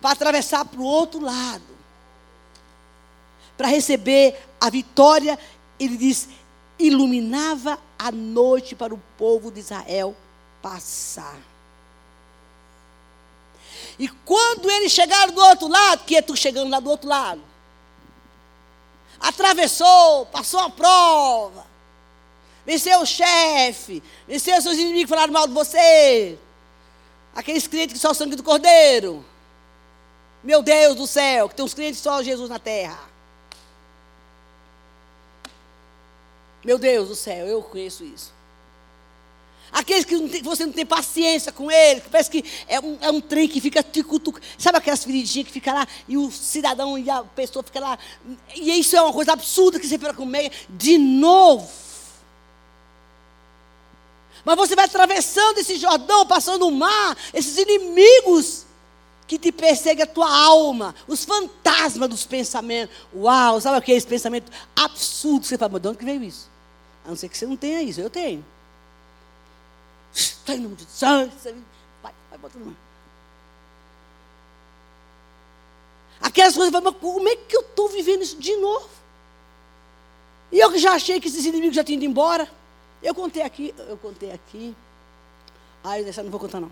[0.00, 1.78] Para atravessar para o outro lado.
[3.56, 5.38] Para receber a vitória,
[5.78, 6.28] ele diz:
[6.78, 10.16] iluminava a noite para o povo de Israel
[10.62, 11.38] passar.
[13.98, 17.42] E quando eles chegaram do outro lado, que é tu chegando lá do outro lado,
[19.18, 21.66] atravessou, passou a prova,
[22.64, 26.38] venceu o chefe, venceu seus inimigos que falaram mal de você,
[27.34, 29.24] aqueles clientes que só o sangue do cordeiro.
[30.44, 33.08] Meu Deus do céu, que tem uns clientes só Jesus na terra.
[36.64, 38.37] Meu Deus do céu, eu conheço isso.
[39.70, 43.20] Aqueles que você não tem paciência com ele, que parece que é um, é um
[43.20, 44.40] trem que fica ticutuco.
[44.56, 47.98] Sabe aquelas feridinhas que fica lá e o cidadão e a pessoa fica lá.
[48.54, 50.50] E isso é uma coisa absurda que você fica com meio.
[50.70, 51.68] De novo.
[54.44, 58.64] Mas você vai atravessando esse Jordão, passando o mar, esses inimigos
[59.26, 62.96] que te perseguem a tua alma, os fantasmas dos pensamentos.
[63.14, 65.44] Uau, sabe aquele pensamento absurdo?
[65.44, 66.48] Você fala, mas de onde que veio isso?
[67.04, 68.42] A não ser que você não tenha isso, eu tenho.
[70.18, 70.98] Está em nome de Deus.
[72.02, 72.76] Vai, vai botando mão.
[76.20, 78.88] Aquelas coisas, mas como é que eu estou vivendo isso de novo?
[80.50, 82.50] E eu que já achei que esses inimigos já tinham ido embora.
[83.00, 84.74] Eu contei aqui, eu contei aqui.
[85.84, 86.70] Ai, essa não vou contar não.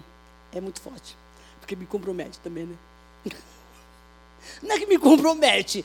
[0.52, 1.16] É muito forte.
[1.60, 2.76] Porque me compromete também, né?
[4.62, 5.84] Não é que me compromete.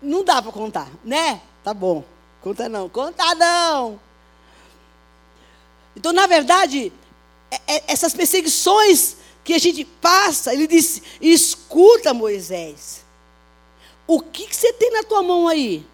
[0.00, 1.42] Não dá para contar, né?
[1.64, 2.04] Tá bom.
[2.40, 2.88] Conta não.
[2.88, 3.98] Conta não.
[5.96, 6.92] Então, na verdade,
[7.50, 13.04] é, é, essas perseguições que a gente passa, ele disse: escuta, Moisés.
[14.06, 15.84] O que, que você tem na tua mão aí?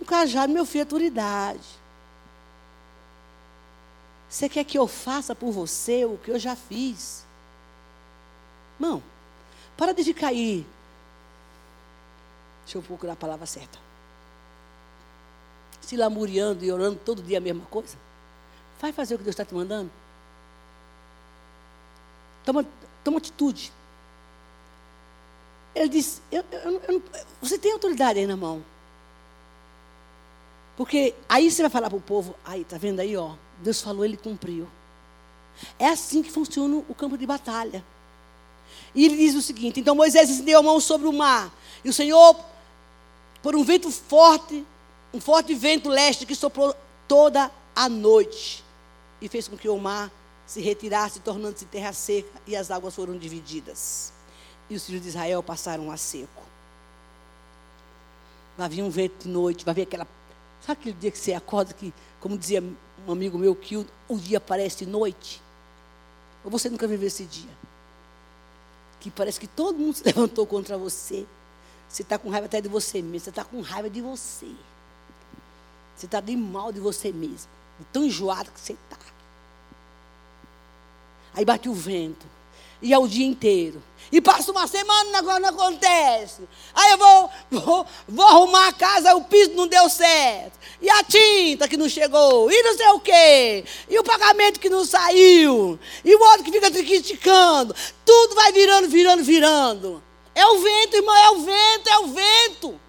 [0.00, 1.80] Um cajado, meu filho, autoridade.
[4.28, 7.24] Você quer que eu faça por você o que eu já fiz?
[8.78, 9.02] Não.
[9.76, 10.66] Para de cair.
[12.64, 13.78] Deixa eu procurar a palavra certa.
[15.80, 17.96] Se lamuriando e orando todo dia a mesma coisa.
[18.80, 19.90] Vai fazer o que Deus está te mandando.
[22.44, 22.66] Toma,
[23.04, 23.72] toma atitude.
[25.74, 27.02] Ele disse: eu, eu, eu,
[27.40, 28.64] Você tem autoridade aí na mão.
[30.76, 33.34] Porque aí você vai falar para o povo: Aí, tá vendo aí, ó.
[33.58, 34.66] Deus falou, ele cumpriu.
[35.78, 37.84] É assim que funciona o campo de batalha.
[38.94, 41.52] E ele diz o seguinte: então Moisés estendeu a mão sobre o mar,
[41.84, 42.36] e o Senhor,
[43.42, 44.64] por um vento forte,
[45.12, 46.74] um forte vento leste que soprou
[47.06, 48.64] toda a noite,
[49.20, 50.10] e fez com que o mar
[50.46, 54.12] se retirasse, tornando-se terra seca, e as águas foram divididas.
[54.68, 56.42] E os filhos de Israel passaram a seco.
[58.56, 60.06] Vai vir um vento de noite, vai vir aquela.
[60.60, 62.62] Sabe aquele dia que você acorda que, como dizia
[63.06, 65.40] um amigo meu que o, o dia parece noite.
[66.44, 67.50] Ou você nunca viveu esse dia?
[68.98, 71.26] Que parece que todo mundo se levantou contra você.
[71.88, 73.20] Você está com raiva até de você mesmo.
[73.20, 74.52] Você está com raiva de você.
[75.96, 77.50] Você está de mal de você mesmo.
[77.92, 79.09] Tão enjoado que você está.
[81.34, 82.26] Aí bate o vento
[82.82, 83.82] e é o dia inteiro.
[84.12, 86.42] E passa uma semana, negócio não acontece.
[86.74, 90.58] Aí eu vou, vou, vou arrumar a casa, o piso não deu certo.
[90.82, 93.64] E a tinta que não chegou, e não sei o quê.
[93.88, 95.78] E o pagamento que não saiu.
[96.04, 97.74] E o outro que fica criticando.
[98.04, 100.02] Tudo vai virando, virando, virando.
[100.34, 102.80] É o vento, irmão, é o vento, é o vento.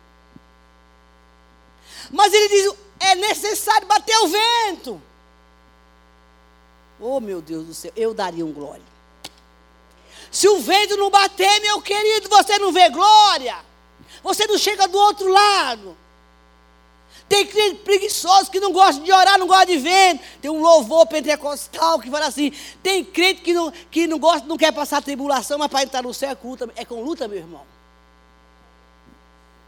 [2.09, 5.01] Mas ele diz: é necessário bater o vento.
[7.01, 8.83] Oh, meu Deus do céu, eu daria um glória.
[10.29, 13.57] Se o vento não bater, meu querido, você não vê glória.
[14.23, 15.97] Você não chega do outro lado.
[17.27, 20.23] Tem crente preguiçoso que não gosta de orar, não gosta de vento.
[20.41, 22.53] Tem um louvor pentecostal que fala assim.
[22.83, 26.13] Tem crente que não, que não gosta, não quer passar tribulação, mas para entrar no
[26.13, 27.65] céu é com luta, é com luta meu irmão.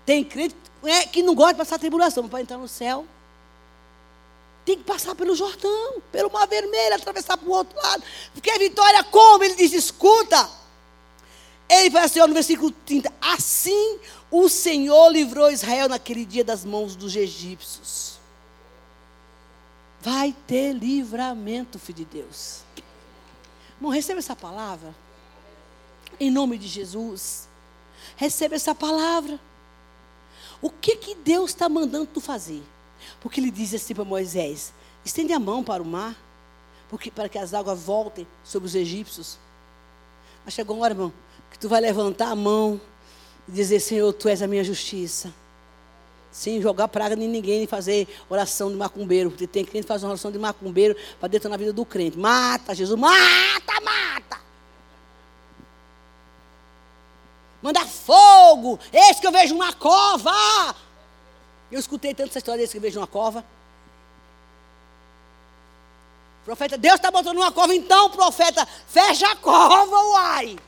[0.06, 3.06] Tem crente é, que não gosta de passar tribulação, mas para entrar no céu
[4.66, 8.04] tem que passar pelo Jordão, pelo Mar Vermelho, atravessar para o outro lado.
[8.34, 9.44] Porque a vitória como?
[9.44, 10.50] Ele diz, escuta.
[11.70, 14.00] Ele fala assim, ó, no versículo 30, assim
[14.30, 18.20] o Senhor livrou Israel naquele dia das mãos dos egípcios.
[20.02, 22.62] Vai ter livramento, filho de Deus.
[23.78, 24.94] Irmão, receba essa palavra.
[26.20, 27.48] Em nome de Jesus.
[28.16, 29.40] Receba essa palavra.
[30.62, 32.64] O que que Deus está mandando tu fazer?
[33.24, 36.16] Porque ele diz assim para Moisés: estende a mão para o mar,
[36.90, 39.40] porque, para que as águas voltem sobre os egípcios.
[40.44, 41.14] Mas chegou uma hora, irmão,
[41.50, 42.80] que tu vai levantar a mão
[43.48, 45.34] e dizer: Senhor, tu és a minha justiça.
[46.32, 49.30] Sem jogar praga em ninguém, nem fazer oração de macumbeiro.
[49.30, 52.18] Porque tem crente que faz uma oração de macumbeiro para dentro na vida do crente.
[52.18, 54.42] Mata, Jesus, mata, mata.
[57.62, 58.80] Manda fogo.
[58.92, 60.76] Esse que eu vejo uma cova.
[61.74, 63.44] Eu escutei tanto essa história desse que vejo uma cova.
[66.46, 70.60] Profeta, Deus está botando uma cova, então, profeta, fecha a cova, uai.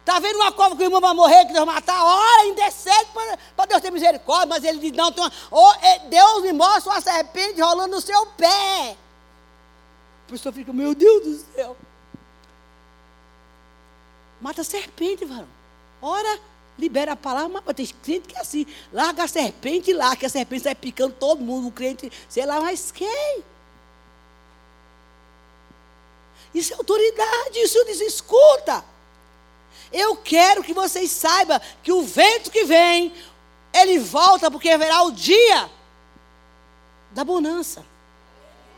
[0.00, 2.02] Está vendo uma cova que o irmão vai morrer, que Deus matar?
[2.02, 3.10] Ora, indecente
[3.54, 4.46] para Deus ter misericórdia.
[4.46, 8.26] Mas ele diz: não, tem uma, oh, Deus me mostra uma serpente rolando no seu
[8.26, 8.96] pé.
[10.26, 11.76] A pessoa fica: meu Deus do céu.
[14.40, 15.48] Mata serpente, varão.
[16.02, 16.40] Ora,
[16.78, 20.28] libera a palavra, mas tem crente que é assim, larga a serpente lá, que a
[20.28, 23.42] serpente sai picando todo mundo, o crente, sei lá, mas quem?
[26.54, 28.84] Isso é autoridade, isso diz, escuta.
[29.92, 33.12] Eu quero que vocês saibam que o vento que vem,
[33.72, 35.70] ele volta porque haverá o dia
[37.12, 37.84] da bonança.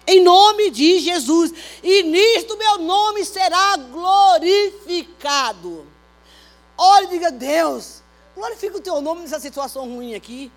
[0.07, 1.53] Em nome de Jesus.
[1.83, 5.87] E nisto meu nome será glorificado.
[6.79, 8.03] Olha e diga, Deus,
[8.37, 10.51] glorifica o teu nome nessa situação ruim aqui.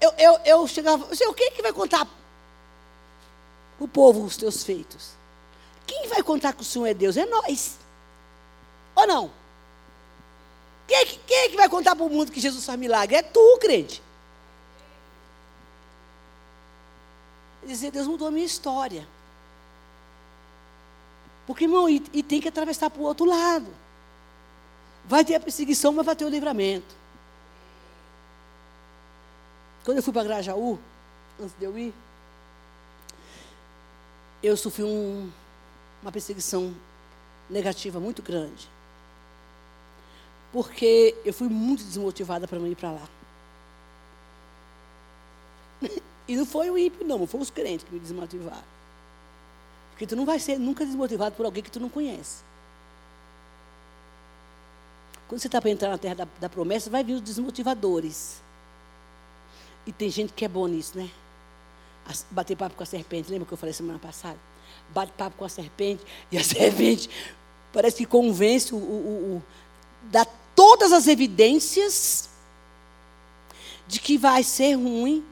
[0.00, 2.06] eu, eu chegava, o que, que vai contar
[3.80, 5.10] o povo os teus feitos?
[5.84, 7.16] Quem vai contar que o Senhor é Deus?
[7.16, 7.76] É nós.
[8.94, 9.30] Ou não?
[10.86, 13.16] Quem, quem é que vai contar para o mundo que Jesus faz milagre?
[13.16, 14.00] É tu, crente.
[17.66, 19.06] Dizer, Deus mudou a minha história.
[21.46, 23.66] Porque, irmão, e, e tem que atravessar para o outro lado.
[25.08, 26.94] Vai ter a perseguição, mas vai ter o livramento.
[29.82, 30.78] Quando eu fui para Grajaú,
[31.40, 31.94] antes de eu ir,
[34.42, 35.30] eu sofri um,
[36.02, 36.74] uma perseguição
[37.48, 38.68] negativa muito grande.
[40.52, 43.08] Porque eu fui muito desmotivada para não ir para lá.
[46.28, 48.62] E não foi o ímpio, não, foi os crentes que me desmotivaram.
[49.92, 52.44] Porque tu não vai ser nunca desmotivado por alguém que tu não conhece.
[55.28, 58.40] Quando você está para entrar na terra da, da promessa, vai vir os desmotivadores.
[59.86, 61.10] E tem gente que é boa nisso, né?
[62.30, 63.30] Bater papo com a serpente.
[63.30, 64.38] Lembra que eu falei semana passada?
[64.88, 66.02] Bate papo com a serpente.
[66.32, 67.10] E a serpente
[67.72, 69.42] parece que convence o, o, o
[70.04, 70.24] dá
[70.56, 72.30] todas as evidências
[73.86, 75.24] de que vai ser ruim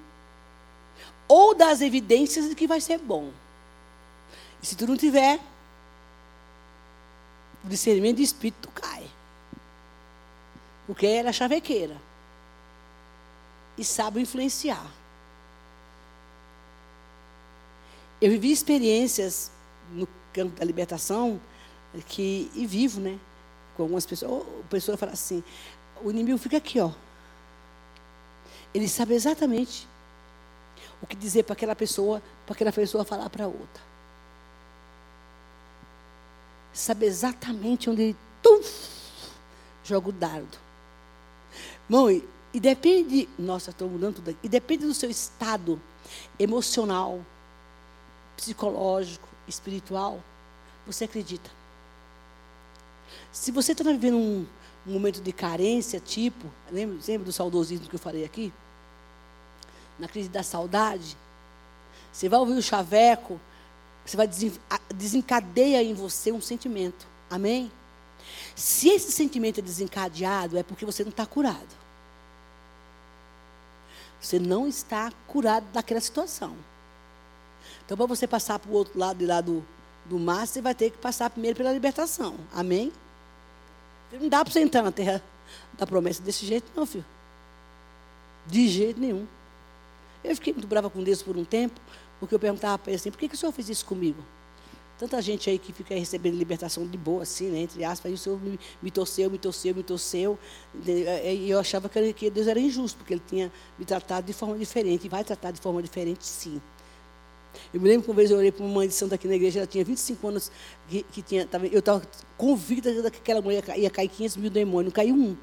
[1.26, 3.30] ou das evidências de que vai ser bom.
[4.62, 5.40] E se tu não tiver
[7.64, 8.85] discernimento de espírito, tu.
[10.86, 11.96] Porque ela é chavequeira
[13.76, 14.86] e sabe influenciar.
[18.20, 19.50] Eu vivi experiências
[19.92, 21.40] no campo da libertação
[22.08, 23.18] que e vivo, né?
[23.76, 25.42] Com algumas pessoas, a pessoa fala assim:
[26.02, 26.90] o inimigo fica aqui, ó.
[28.72, 29.88] Ele sabe exatamente
[31.02, 33.82] o que dizer para aquela pessoa, para aquela pessoa falar para outra.
[36.72, 38.60] Sabe exatamente onde ele tum,
[39.82, 40.65] joga o dardo.
[41.88, 42.22] Mãe,
[42.52, 44.38] e depende, nossa, estou mudando tudo aqui.
[44.42, 45.80] E depende do seu estado
[46.38, 47.20] emocional,
[48.36, 50.20] psicológico, espiritual.
[50.86, 51.50] Você acredita?
[53.30, 54.46] Se você está vivendo um,
[54.86, 58.52] um, momento de carência, tipo, lembra, lembra do saudosismo que eu falei aqui?
[59.98, 61.16] Na crise da saudade,
[62.12, 63.40] você vai ouvir o chaveco,
[64.04, 64.28] você vai
[64.94, 67.06] desencadeia em você um sentimento.
[67.28, 67.70] Amém?
[68.56, 71.76] Se esse sentimento é desencadeado, é porque você não está curado.
[74.18, 76.56] Você não está curado daquela situação.
[77.84, 79.62] Então, para você passar para o outro lado, de lá do,
[80.06, 82.34] do mar, você vai ter que passar primeiro pela libertação.
[82.50, 82.90] Amém?
[84.10, 85.22] Não dá para você entrar na terra
[85.74, 87.04] da promessa desse jeito, não, filho.
[88.46, 89.26] De jeito nenhum.
[90.24, 91.78] Eu fiquei muito brava com Deus por um tempo,
[92.18, 94.24] porque eu perguntava para ele assim: por que, que o senhor fez isso comigo?
[94.98, 98.18] Tanta gente aí que fica recebendo libertação de boa, assim, né, entre aspas, e o
[98.18, 100.38] Senhor me, me torceu, me torceu, me torceu.
[100.86, 104.56] E eu achava que, que Deus era injusto, porque Ele tinha me tratado de forma
[104.56, 106.62] diferente, e vai tratar de forma diferente, sim.
[107.74, 109.34] Eu me lembro que uma vez eu olhei para uma mãe de santo aqui na
[109.34, 110.50] igreja, ela tinha 25 anos,
[110.88, 112.02] que, que tinha, tava, eu estava
[112.38, 115.36] convicta que aquela mulher ia cair 500 mil demônios, não caiu um.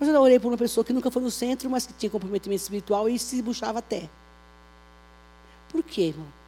[0.00, 2.62] Mas eu olhei para uma pessoa que nunca foi no centro, mas que tinha comprometimento
[2.62, 4.10] espiritual e se buchava até.
[5.68, 6.43] Por quê, irmão?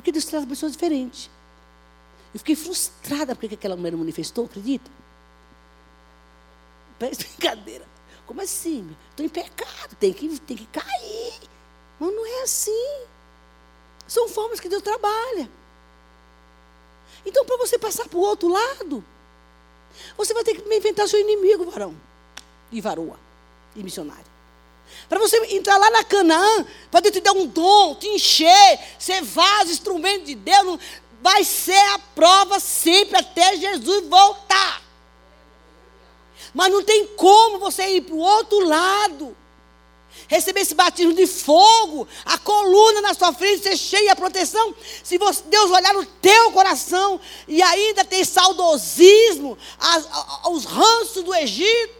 [0.00, 1.28] Porque Deus traz pessoas diferentes.
[2.32, 4.90] Eu fiquei frustrada porque aquela mulher não manifestou, acredita?
[6.98, 7.84] Parece brincadeira.
[8.26, 8.96] Como assim?
[9.10, 11.34] Estou em pecado, tem que, tem que cair.
[11.98, 13.02] Mas não é assim.
[14.08, 15.50] São formas que Deus trabalha.
[17.26, 19.04] Então, para você passar para o outro lado,
[20.16, 21.94] você vai ter que inventar seu inimigo, varão.
[22.72, 23.18] E varoa.
[23.76, 24.29] E missionário.
[25.08, 29.22] Para você entrar lá na Canaã, para Deus te dar um dom, te encher, ser
[29.22, 30.78] vaso, instrumento de Deus,
[31.20, 34.82] vai ser a prova sempre até Jesus voltar.
[36.54, 39.36] Mas não tem como você ir para o outro lado,
[40.26, 44.74] receber esse batismo de fogo, a coluna na sua frente ser cheia de proteção.
[45.02, 50.08] Se você, Deus olhar no teu coração e ainda tem saudosismo, as,
[50.50, 51.99] os ranços do Egito,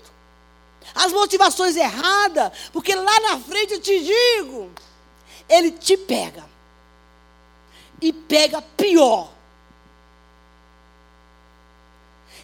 [1.01, 4.71] as motivações erradas, porque lá na frente eu te digo,
[5.49, 6.45] ele te pega.
[8.03, 9.33] E pega pior.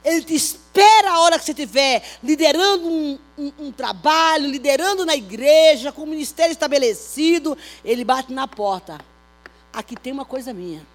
[0.03, 5.17] Ele te espera a hora que você estiver liderando um, um, um, trabalho, liderando na
[5.17, 7.59] igreja, com o ministério estabelecido.
[7.85, 8.99] Ele bate na porta.
[9.73, 10.87] Aqui tem uma coisa minha.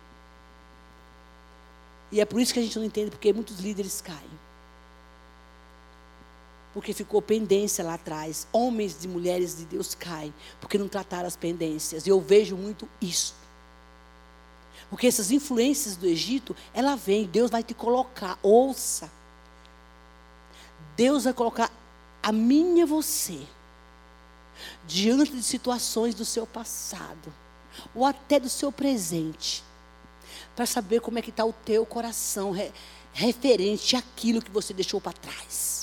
[2.12, 4.42] E é por isso que a gente não entende porque muitos líderes caem
[6.74, 8.48] porque ficou pendência lá atrás.
[8.52, 12.06] Homens e mulheres de Deus caem, porque não trataram as pendências.
[12.06, 13.36] E eu vejo muito isso.
[14.90, 19.10] Porque essas influências do Egito, ela vem, Deus vai te colocar, ouça.
[20.96, 21.72] Deus vai colocar
[22.22, 23.40] a minha você
[24.86, 27.34] diante de situações do seu passado,
[27.96, 29.64] ou até do seu presente,
[30.56, 32.72] para saber como é que está o teu coração re,
[33.14, 35.81] referente àquilo que você deixou para trás.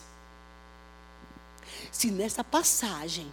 [1.99, 3.27] Se nessa passagem,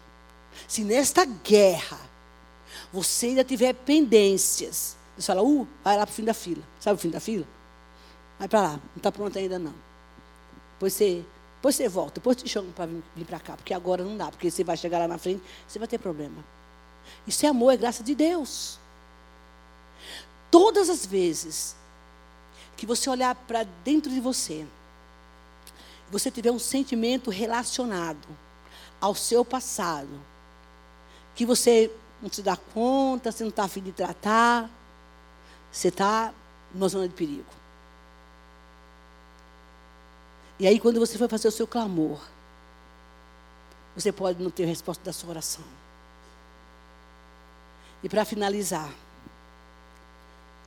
[0.67, 1.99] se nesta guerra,
[2.91, 6.63] você ainda tiver pendências, você fala, uh, vai lá para o fim da fila.
[6.79, 7.45] Sabe o fim da fila?
[8.39, 9.75] Vai para lá, não está pronto ainda não.
[10.73, 11.23] Depois você,
[11.57, 14.31] depois você volta, depois te chama para vir, vir para cá, porque agora não dá,
[14.31, 16.43] porque você vai chegar lá na frente, você vai ter problema.
[17.27, 18.79] Isso é amor, é graça de Deus.
[20.49, 21.75] Todas as vezes
[22.75, 24.65] que você olhar para dentro de você,
[26.09, 28.44] você tiver um sentimento relacionado
[28.99, 30.21] ao seu passado,
[31.35, 31.91] que você
[32.21, 34.69] não se dá conta, você não está afim de tratar,
[35.71, 36.33] você está
[36.73, 37.45] numa zona de perigo.
[40.57, 42.19] E aí, quando você for fazer o seu clamor,
[43.95, 45.63] você pode não ter resposta da sua oração.
[48.01, 48.89] E para finalizar,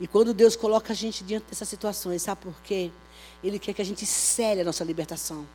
[0.00, 2.90] e quando Deus coloca a gente diante dessas situações, sabe por quê?
[3.42, 5.46] Ele quer que a gente cele a nossa libertação.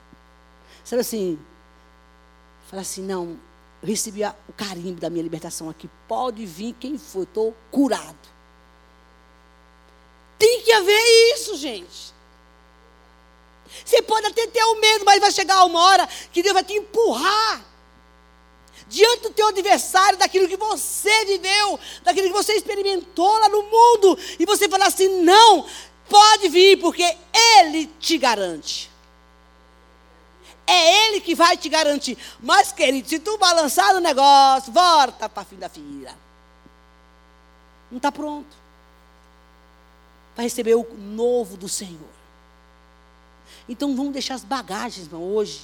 [0.84, 1.40] Sabe assim,
[2.74, 3.40] fala assim, não,
[3.84, 5.88] eu recebi o carimbo da minha libertação aqui.
[6.08, 8.18] Pode vir quem for, estou curado.
[10.40, 12.12] Tem que haver isso, gente.
[13.86, 16.74] Você pode até ter o medo, mas vai chegar uma hora que Deus vai te
[16.74, 17.64] empurrar
[18.88, 24.18] diante do teu adversário, daquilo que você viveu, daquilo que você experimentou lá no mundo,
[24.40, 25.68] e você falar assim: não,
[26.10, 28.93] pode vir, porque Ele te garante.
[30.66, 32.18] É Ele que vai te garantir.
[32.40, 36.16] Mas, querido, se tu balançar no negócio, volta para fim da fila.
[37.92, 38.56] Não está pronto.
[40.36, 42.14] Vai receber o novo do Senhor.
[43.68, 45.62] Então vamos deixar as bagagens, irmão, hoje.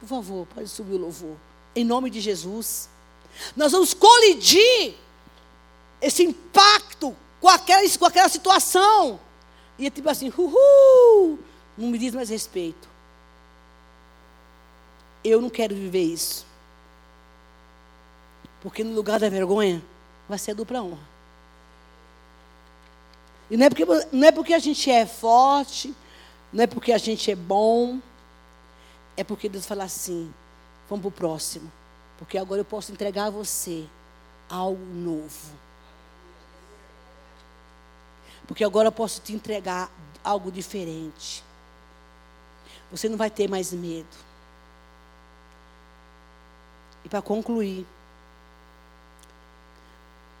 [0.00, 1.36] Por favor, pode subir o louvor.
[1.74, 2.88] Em nome de Jesus.
[3.56, 4.94] Nós vamos colidir
[6.00, 9.18] esse impacto com aquela, com aquela situação.
[9.78, 11.38] E é tipo assim, uhul,
[11.78, 12.91] não me diz mais respeito.
[15.24, 16.46] Eu não quero viver isso.
[18.60, 19.82] Porque no lugar da vergonha,
[20.28, 21.12] vai ser dupla honra.
[23.50, 25.94] E não é, porque, não é porque a gente é forte,
[26.52, 27.98] não é porque a gente é bom,
[29.16, 30.32] é porque Deus fala assim:
[30.88, 31.70] vamos para o próximo.
[32.18, 33.84] Porque agora eu posso entregar a você
[34.48, 35.52] algo novo.
[38.46, 39.90] Porque agora eu posso te entregar
[40.22, 41.42] algo diferente.
[42.90, 44.31] Você não vai ter mais medo.
[47.04, 47.86] E para concluir,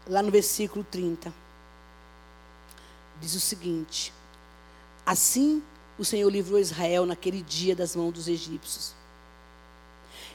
[0.06, 1.32] lá no versículo 30,
[3.20, 4.12] diz o seguinte:
[5.04, 5.62] Assim
[5.98, 8.94] o Senhor livrou Israel naquele dia das mãos dos egípcios.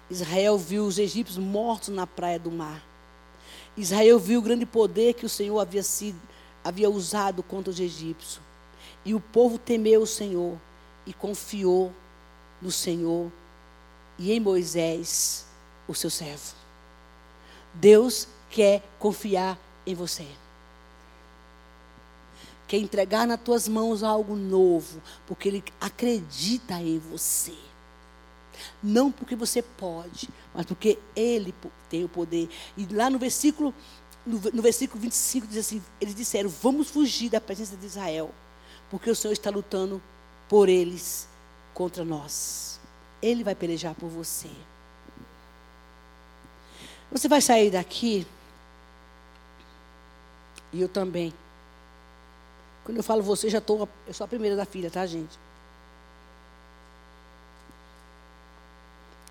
[0.10, 2.84] Israel viu os egípcios mortos na praia do mar.
[3.76, 6.20] Israel viu o grande poder que o Senhor havia, sido,
[6.64, 8.40] havia usado contra os egípcios.
[9.04, 10.58] E o povo temeu o Senhor
[11.06, 11.94] e confiou
[12.62, 13.32] no Senhor
[14.18, 15.46] e em Moisés,
[15.88, 16.56] o seu servo.
[17.74, 20.28] Deus quer confiar em você.
[22.68, 27.54] Quer entregar nas tuas mãos algo novo, porque Ele acredita em você.
[28.82, 31.54] Não porque você pode, mas porque Ele
[31.90, 32.50] tem o poder.
[32.76, 33.74] E lá no versículo,
[34.26, 38.32] no, no versículo 25 diz assim: eles disseram: Vamos fugir da presença de Israel,
[38.90, 40.02] porque o Senhor está lutando
[40.50, 41.28] por eles
[41.74, 42.80] contra nós.
[43.22, 44.50] Ele vai pelejar por você.
[47.12, 48.28] Você vai sair daqui,
[50.72, 51.34] e eu também.
[52.84, 53.88] Quando eu falo você, já estou.
[54.06, 55.38] Eu sou a primeira da filha, tá, gente?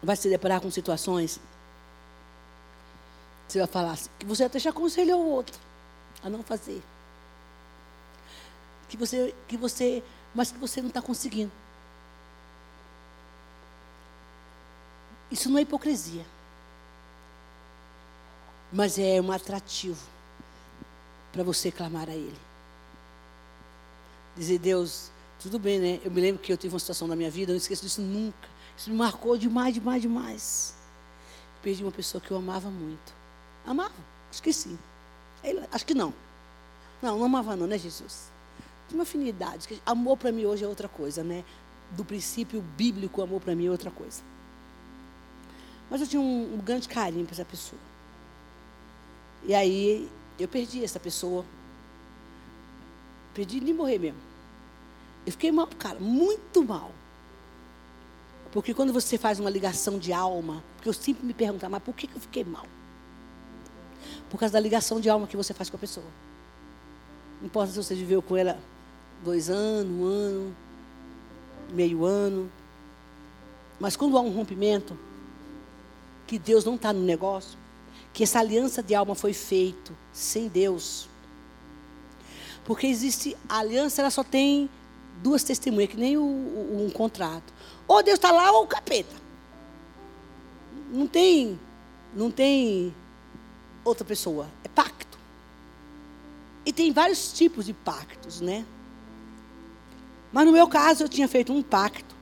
[0.02, 1.40] Vai se deparar com situações.
[3.48, 5.58] Você vai falar assim, que você até já aconselhou o outro
[6.22, 6.82] a não fazer.
[8.88, 10.02] Que você, que você,
[10.34, 11.52] mas que você não está conseguindo.
[15.30, 16.24] Isso não é hipocrisia.
[18.72, 20.04] Mas é um atrativo
[21.32, 22.46] para você clamar a Ele
[24.36, 25.10] dizer, Deus,
[25.40, 26.00] tudo bem, né?
[26.04, 28.02] Eu me lembro que eu tive uma situação na minha vida, eu não esqueço disso
[28.02, 28.48] nunca.
[28.76, 30.74] Isso me marcou demais, demais, demais.
[31.62, 33.14] Perdi uma pessoa que eu amava muito.
[33.64, 33.94] Amava?
[34.30, 34.78] Acho que sim.
[35.72, 36.12] acho que não.
[37.02, 38.30] Não, não amava não, né, Jesus?
[38.88, 39.80] Tinha uma afinidade.
[39.84, 41.42] Amor para mim hoje é outra coisa, né?
[41.92, 44.22] Do princípio bíblico, amor para mim é outra coisa.
[45.90, 47.80] Mas eu tinha um, um grande carinho para essa pessoa.
[49.44, 50.08] E aí
[50.38, 51.44] eu perdi essa pessoa
[53.36, 54.18] Perdi de morrer mesmo.
[55.26, 56.90] Eu fiquei mal, cara, muito mal.
[58.50, 61.94] Porque quando você faz uma ligação de alma, porque eu sempre me pergunto, mas por
[61.94, 62.64] que eu fiquei mal?
[64.30, 66.06] Por causa da ligação de alma que você faz com a pessoa.
[67.38, 68.58] Não importa se você viveu com ela
[69.22, 70.56] dois anos, um ano,
[71.74, 72.50] meio ano.
[73.78, 74.96] Mas quando há um rompimento,
[76.26, 77.58] que Deus não está no negócio,
[78.16, 81.06] que essa aliança de alma foi feita sem Deus.
[82.64, 84.70] Porque existe a aliança, ela só tem
[85.22, 87.52] duas testemunhas, que nem o, o, um contrato.
[87.86, 89.14] Ou Deus está lá ou o capeta.
[90.90, 91.60] Não tem,
[92.14, 92.94] não tem
[93.84, 94.48] outra pessoa.
[94.64, 95.18] É pacto.
[96.64, 98.64] E tem vários tipos de pactos, né?
[100.32, 102.16] Mas no meu caso eu tinha feito um pacto.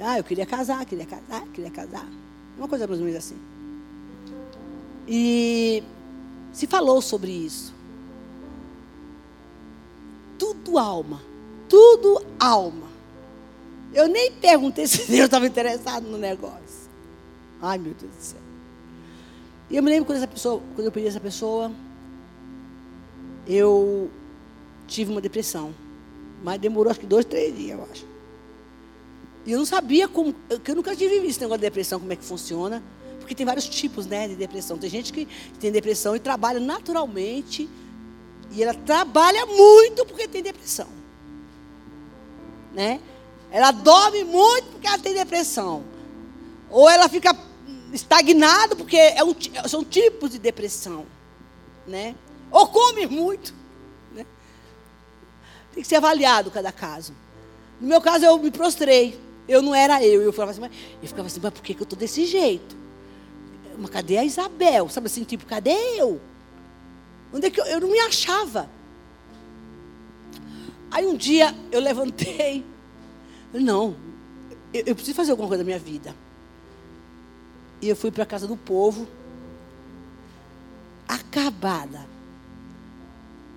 [0.00, 2.08] Ah, eu queria casar, queria casar, queria casar.
[2.56, 3.53] Uma coisa mais ou menos assim.
[5.06, 5.82] E
[6.52, 7.74] se falou sobre isso.
[10.38, 11.20] Tudo alma.
[11.68, 12.88] Tudo alma.
[13.92, 16.88] Eu nem perguntei se Deus estava interessado no negócio.
[17.60, 18.40] Ai, meu Deus do céu.
[19.70, 21.72] E eu me lembro quando essa pessoa, quando eu pedi essa pessoa,
[23.46, 24.10] eu
[24.86, 25.74] tive uma depressão.
[26.42, 28.06] Mas demorou acho que dois, três dias, eu acho.
[29.46, 32.12] E eu não sabia como, que eu nunca tive visto esse negócio de depressão, como
[32.12, 32.82] é que funciona.
[33.24, 34.76] Porque tem vários tipos né, de depressão.
[34.76, 35.26] Tem gente que
[35.58, 37.66] tem depressão e trabalha naturalmente.
[38.52, 40.88] E ela trabalha muito porque tem depressão.
[42.74, 43.00] Né?
[43.50, 45.84] Ela dorme muito porque ela tem depressão.
[46.68, 47.34] Ou ela fica
[47.94, 49.34] estagnada porque é um,
[49.66, 51.06] são tipos de depressão.
[51.86, 52.14] Né?
[52.50, 53.54] Ou come muito.
[55.72, 57.14] Tem que ser avaliado cada caso.
[57.80, 59.18] No meu caso, eu me prostrei.
[59.48, 60.20] Eu não era eu.
[60.20, 60.72] Eu falava assim, mas,
[61.02, 62.83] eu ficava assim, mas por que, que eu estou desse jeito?
[63.78, 64.88] Mas cadê a Isabel?
[64.88, 66.20] Sabe assim, tipo, cadê eu?
[67.32, 68.68] Onde é que eu, eu não me achava?
[70.90, 72.64] Aí um dia eu levantei.
[73.52, 73.96] Não,
[74.72, 76.14] eu, eu preciso fazer alguma coisa da minha vida.
[77.80, 79.06] E eu fui para a casa do povo,
[81.06, 82.06] acabada.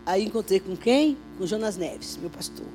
[0.06, 1.18] Aí encontrei com quem?
[1.38, 2.66] Com Jonas Neves, meu pastor.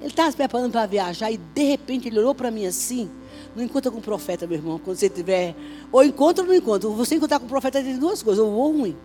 [0.00, 3.10] Ele estava se preparando para viajar e de repente ele olhou para mim assim.
[3.56, 4.78] Não encontra com o profeta, meu irmão.
[4.78, 5.56] Quando você tiver.
[5.90, 6.90] Ou encontra ou não encontra.
[6.90, 8.96] Você encontrar com o profeta tem duas coisas, ou bom ou ruim.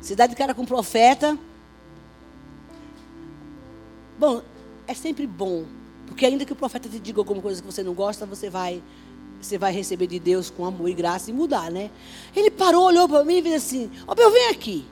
[0.00, 1.38] Se dá de cara com o profeta.
[4.18, 4.42] Bom,
[4.88, 5.64] é sempre bom.
[6.04, 8.82] Porque ainda que o profeta te diga alguma coisa que você não gosta, você vai.
[9.40, 11.90] Você vai receber de Deus com amor e graça e mudar, né?
[12.34, 14.84] Ele parou, olhou para mim e disse assim: Ó, oh, eu venho aqui.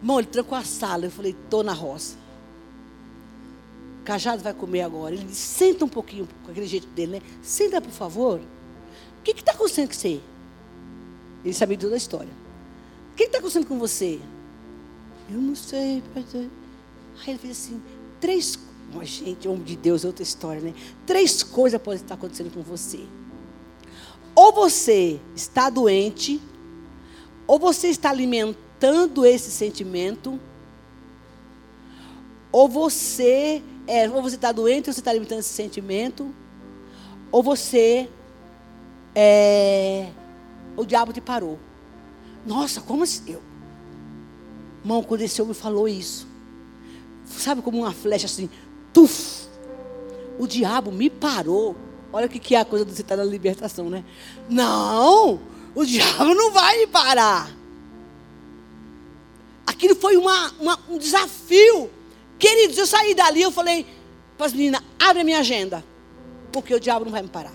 [0.00, 1.06] Irmão, ele trancou a sala.
[1.06, 2.23] Eu falei, estou na roça.
[4.04, 5.14] Cajado vai comer agora.
[5.14, 7.22] Ele disse, senta um pouquinho, com aquele jeito dele, né?
[7.42, 8.38] Senta, por favor.
[8.38, 10.20] O que está acontecendo com você?
[11.44, 12.30] Ele sabia toda a história.
[13.12, 14.20] O que está acontecendo com você?
[15.30, 16.02] Eu não sei.
[16.16, 17.82] Aí ele fez assim,
[18.20, 18.58] três
[18.94, 20.74] oh, gente, homem de Deus, é outra história, né?
[21.06, 23.00] Três coisas podem estar acontecendo com você.
[24.34, 26.40] Ou você está doente,
[27.46, 30.38] ou você está alimentando esse sentimento,
[32.50, 36.34] ou você é, ou você está doente, ou você está alimentando esse sentimento,
[37.30, 38.08] ou você
[39.14, 40.08] é,
[40.76, 41.58] o diabo te parou.
[42.46, 43.32] Nossa, como assim?
[43.32, 43.42] Eu,
[44.82, 46.26] irmão, quando esse homem falou isso,
[47.26, 48.50] sabe como uma flecha assim,
[48.92, 49.48] tuf,
[50.38, 51.76] o diabo me parou.
[52.12, 54.04] Olha o que, que é a coisa de você estar na libertação, né?
[54.48, 55.40] Não,
[55.74, 57.50] o diabo não vai me parar.
[59.66, 61.90] Aquilo foi uma, uma, um desafio.
[62.38, 63.86] Queridos, eu saí dali, eu falei
[64.36, 65.84] para as meninas, abre a minha agenda.
[66.52, 67.54] Porque o diabo não vai me parar.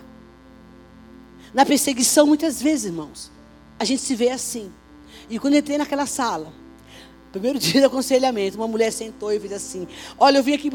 [1.53, 3.31] Na perseguição, muitas vezes, irmãos,
[3.77, 4.71] a gente se vê assim.
[5.29, 6.53] E quando eu entrei naquela sala,
[7.31, 10.69] primeiro dia do aconselhamento, uma mulher sentou e fez assim: Olha, eu vim aqui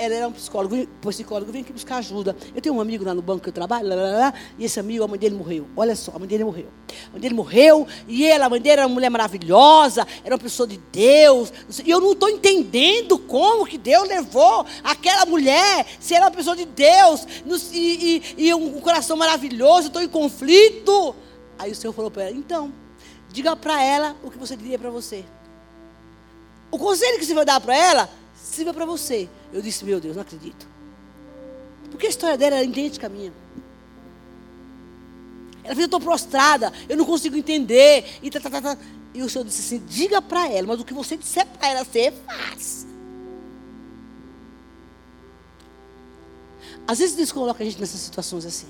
[0.00, 2.34] ela era um psicólogo, psicólogo, vem aqui buscar ajuda.
[2.54, 4.80] Eu tenho um amigo lá no banco que eu trabalho, lá, lá, lá, e esse
[4.80, 5.66] amigo, a mãe dele morreu.
[5.76, 6.68] Olha só, a mãe dele morreu.
[7.08, 10.40] A mãe dele morreu, e ela, a mãe dele era uma mulher maravilhosa, era uma
[10.40, 11.52] pessoa de Deus.
[11.84, 16.56] E eu não estou entendendo como que Deus levou aquela mulher, se era uma pessoa
[16.56, 17.26] de Deus,
[17.70, 21.14] e, e, e um coração maravilhoso, estou em conflito.
[21.58, 22.72] Aí o Senhor falou para ela, então,
[23.30, 25.26] diga para ela o que você diria para você.
[26.70, 28.08] O conselho que você vai dar para ela,
[28.50, 29.28] sirva para você.
[29.52, 30.66] Eu disse, meu Deus, não acredito.
[31.90, 33.32] Porque a história dela era idêntica à minha.
[35.62, 38.04] Ela fez, eu estou prostrada, eu não consigo entender.
[38.22, 38.78] E, tá, tá, tá, tá.
[39.14, 41.84] e o Senhor disse assim: diga para ela, mas o que você disser para ela,
[41.84, 42.86] você faz.
[46.86, 48.68] Às vezes Deus coloca a gente nessas situações assim.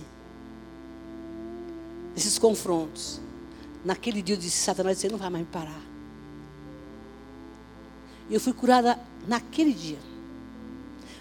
[2.14, 3.20] Nesses confrontos.
[3.84, 5.80] Naquele dia eu disse, Satanás, você não vai mais me parar.
[8.28, 9.98] E eu fui curada naquele dia.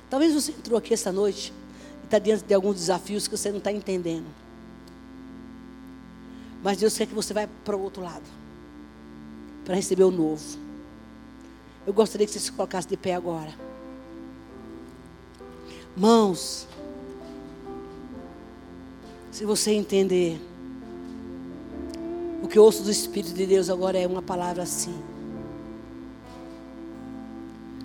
[0.10, 1.54] Talvez você entrou aqui essa noite
[2.02, 4.26] e está diante de alguns desafios que você não está entendendo.
[6.64, 8.26] Mas Deus quer que você vá para o outro lado
[9.64, 10.43] para receber o novo.
[11.86, 13.54] Eu gostaria que você se colocasse de pé agora.
[15.95, 16.68] Mãos,
[19.32, 20.41] se você entender,
[22.41, 24.97] o que eu ouço do Espírito de Deus agora é uma palavra assim.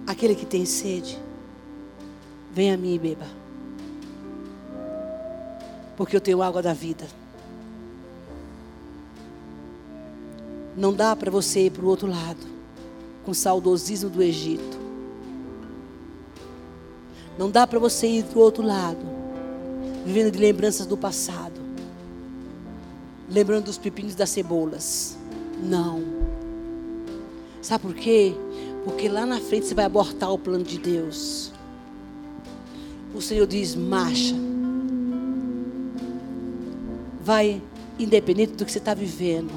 [0.06, 1.18] Aquele que tem sede,
[2.52, 3.26] venha a mim e beba.
[5.96, 7.06] Porque eu tenho água da vida.
[10.76, 12.40] Não dá para você ir para o outro lado,
[13.24, 14.78] com o saudosismo do Egito.
[17.38, 19.00] Não dá para você ir para o outro lado,
[20.04, 21.60] vivendo de lembranças do passado.
[23.30, 25.16] Lembrando dos pepinos das cebolas.
[25.62, 26.02] Não.
[27.62, 28.34] Sabe por quê?
[28.84, 31.50] Porque lá na frente você vai abortar o plano de Deus.
[33.14, 34.34] O Senhor diz: marcha.
[37.22, 37.62] Vai,
[37.98, 39.50] independente do que você está vivendo.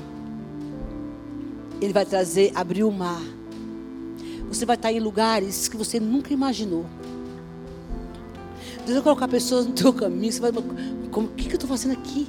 [1.82, 3.22] Ele vai trazer, abrir o mar.
[4.48, 6.86] Você vai estar em lugares que você nunca imaginou.
[8.86, 10.32] Deus vai colocar pessoas no teu caminho.
[10.32, 10.52] Você vai,
[11.12, 12.26] como, o que, que eu estou fazendo aqui?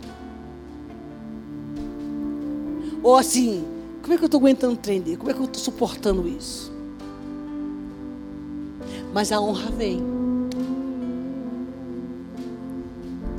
[3.01, 3.65] Ou assim,
[4.03, 5.17] como é que eu estou aguentando trender?
[5.17, 6.68] Como é que eu estou suportando isso?
[9.19, 10.01] Mas a honra vem.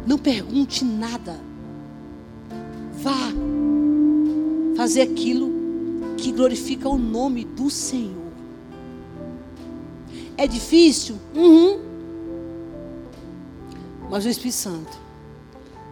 [0.05, 1.39] Não pergunte nada.
[3.01, 3.31] Vá
[4.75, 5.49] fazer aquilo
[6.17, 8.33] que glorifica o nome do Senhor.
[10.35, 11.15] É difícil?
[11.33, 11.79] Uhum.
[14.09, 14.97] Mas o Espírito Santo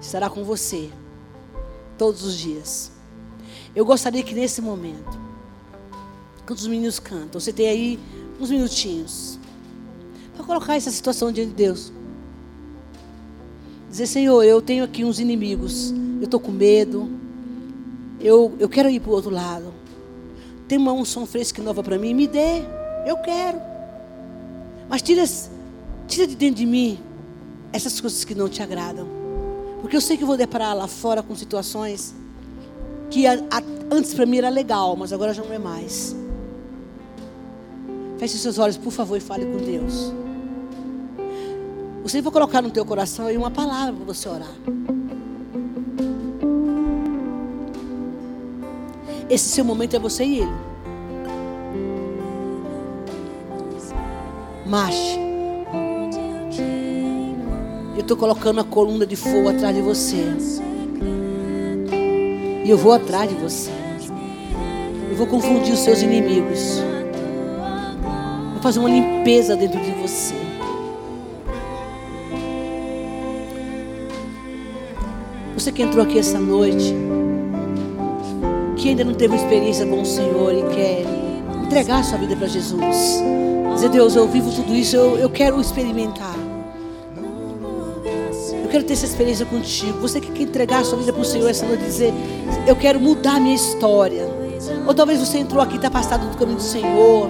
[0.02, 0.90] estará com você
[1.98, 2.92] todos os dias.
[3.74, 5.18] Eu gostaria que nesse momento,
[6.46, 8.00] quando os meninos cantam, você tem aí
[8.38, 9.37] uns minutinhos
[10.38, 11.92] para colocar essa situação diante de Deus.
[13.90, 17.10] Dizer, Senhor, eu tenho aqui uns inimigos, eu estou com medo,
[18.20, 19.74] eu, eu quero ir para o outro lado.
[20.68, 22.14] Tem uma unção fresca e nova para mim?
[22.14, 22.62] Me dê.
[23.06, 23.60] Eu quero.
[24.90, 25.24] Mas tira,
[26.08, 27.00] tira de dentro de mim
[27.72, 29.08] essas coisas que não te agradam.
[29.82, 32.14] Porque eu sei que eu vou deparar lá fora com situações
[33.10, 36.16] que a, a, antes para mim era legal, mas agora já não é mais.
[38.18, 40.12] Feche seus olhos, por favor, e fale com Deus.
[42.08, 44.48] Você vai colocar no teu coração uma palavra para você orar.
[49.30, 50.52] Esse seu momento é você e ele.
[54.66, 55.20] Marche.
[57.94, 60.24] Eu estou colocando a coluna de fogo atrás de você.
[62.64, 63.70] E eu vou atrás de você.
[65.10, 66.80] Eu vou confundir os seus inimigos.
[68.54, 70.47] Vou fazer uma limpeza dentro de você.
[75.68, 76.96] Você que entrou aqui essa noite
[78.78, 81.04] que ainda não teve experiência com o Senhor e quer
[81.62, 83.22] entregar sua vida para Jesus.
[83.74, 86.34] Dizer, Deus, eu vivo tudo isso, eu, eu quero experimentar.
[88.64, 90.00] Eu quero ter essa experiência contigo.
[90.00, 92.14] Você que quer entregar sua vida para o Senhor essa noite, dizer,
[92.66, 94.26] eu quero mudar minha história.
[94.88, 97.30] Ou talvez você entrou aqui e está afastado do caminho do Senhor.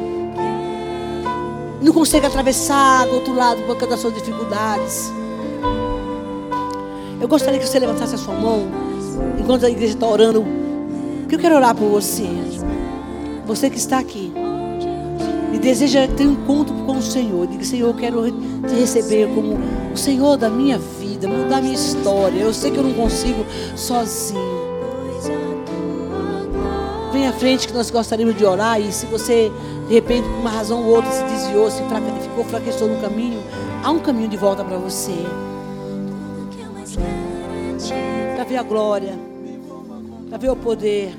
[1.81, 5.16] Não consegue atravessar do outro lado por causa das suas dificuldades.
[7.19, 8.67] Eu gostaria que você levantasse a sua mão
[9.39, 10.45] enquanto a igreja está orando
[11.27, 12.25] porque eu quero orar por você.
[13.45, 14.31] Você que está aqui.
[15.51, 17.45] E deseja ter um encontro com o Senhor.
[17.47, 19.57] Diga, Senhor, eu quero te receber como
[19.93, 22.39] o Senhor da minha vida, mudar minha história.
[22.39, 23.45] Eu sei que eu não consigo
[23.75, 24.39] sozinho.
[27.11, 28.79] Vem à frente que nós gostaríamos de orar.
[28.79, 29.51] E se você,
[29.89, 31.83] de repente, por uma razão ou outra, se desviou, se
[32.21, 33.43] ficou fraquejou no caminho,
[33.83, 35.25] há um caminho de volta para você.
[38.35, 39.27] Para ver a glória
[40.29, 41.13] para ver o poder.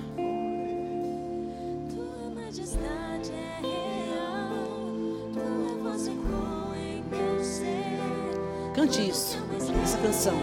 [8.74, 9.39] Cante isso,
[9.83, 10.35] essa canção.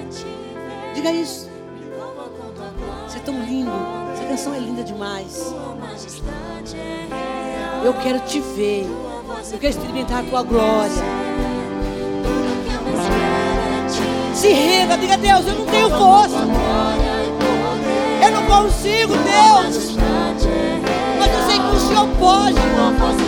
[0.94, 1.50] Diga isso.
[3.08, 3.72] Você é tão lindo.
[4.14, 5.54] Essa canção é linda demais.
[7.84, 8.86] Eu quero te ver.
[9.52, 11.55] Eu quero experimentar a tua glória.
[14.46, 16.46] Se renda, diga Deus, eu não tenho força
[18.56, 19.96] consigo, Deus.
[21.20, 22.56] Mas eu sei que o Senhor pode.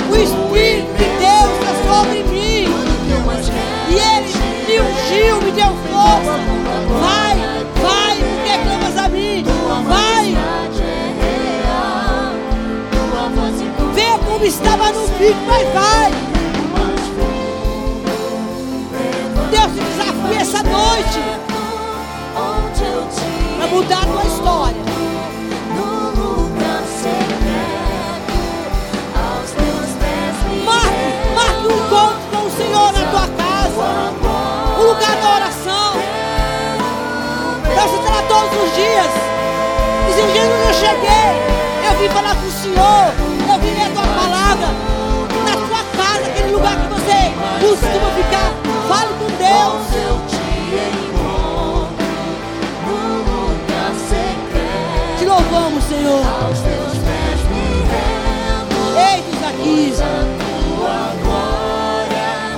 [0.09, 2.67] O Espírito de Deus está sobre mim.
[3.89, 4.31] E Ele
[4.67, 6.39] me ungiu, me deu força.
[6.99, 7.35] Vai,
[7.81, 9.43] vai, porque clamas a mim.
[9.87, 10.37] Vai.
[13.93, 16.26] Vê como estava no pico, mas vai.
[20.27, 21.19] aqui essa noite
[23.57, 24.87] para mudar a tua história.
[30.65, 34.13] Marque, marque um encontro com o Senhor na tua casa,
[34.77, 35.93] o lugar da oração.
[37.63, 39.11] Deus lá todos os dias
[40.07, 41.29] dizendo: dia eu cheguei,
[41.85, 43.13] eu vim falar com o Senhor,
[43.49, 44.67] eu vim ler a tua palavra
[45.45, 48.66] na tua casa, aquele lugar que você costuma ficar.
[48.87, 49.87] Fale com Deus.
[49.95, 50.17] eu
[55.17, 56.25] te louvamos, Senhor.
[56.25, 58.79] aos teus pés me rendo.
[58.97, 59.93] Eis-nos aqui.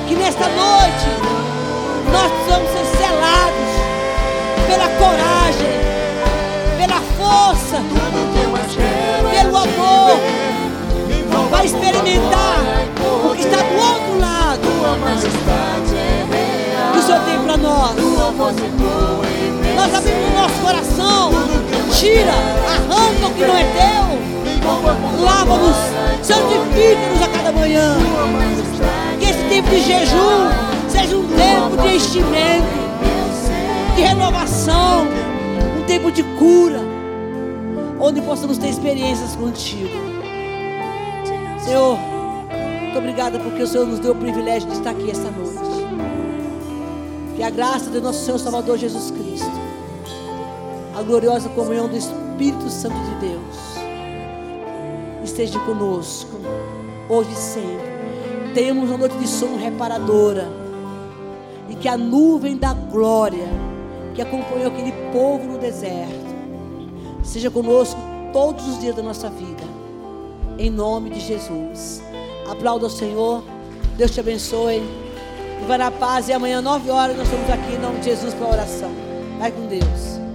[0.08, 1.10] Que nesta noite
[2.12, 3.69] nós precisamos ser selados
[22.00, 25.76] tira, arranca o que não é teu, lava-nos,
[26.24, 27.98] santifica-nos a cada manhã.
[29.20, 30.50] Que esse tempo de jejum
[30.88, 32.68] seja um tempo de enchimento,
[33.98, 35.08] de renovação,
[35.78, 36.80] um tempo de cura,
[38.00, 39.90] onde possamos ter experiências contigo.
[41.66, 41.98] Senhor,
[42.82, 45.60] muito obrigada porque o Senhor nos deu o privilégio de estar aqui esta noite.
[47.36, 49.49] Que a graça do nosso Senhor Salvador Jesus Cristo,
[51.00, 53.56] a gloriosa comunhão do Espírito Santo de Deus,
[55.24, 56.38] esteja conosco,
[57.08, 57.90] hoje e sempre.
[58.54, 60.46] Tenhamos uma noite de sono reparadora.
[61.70, 63.48] E que a nuvem da glória
[64.14, 66.30] que acompanhou aquele povo no deserto
[67.24, 68.00] seja conosco
[68.34, 69.64] todos os dias da nossa vida.
[70.58, 72.02] Em nome de Jesus.
[72.50, 73.44] Aplauda o Senhor.
[73.96, 74.82] Deus te abençoe.
[75.62, 76.28] E vai na paz.
[76.28, 78.92] E amanhã, nove horas, nós estamos aqui em nome de Jesus para a oração.
[79.40, 80.29] Vai com Deus.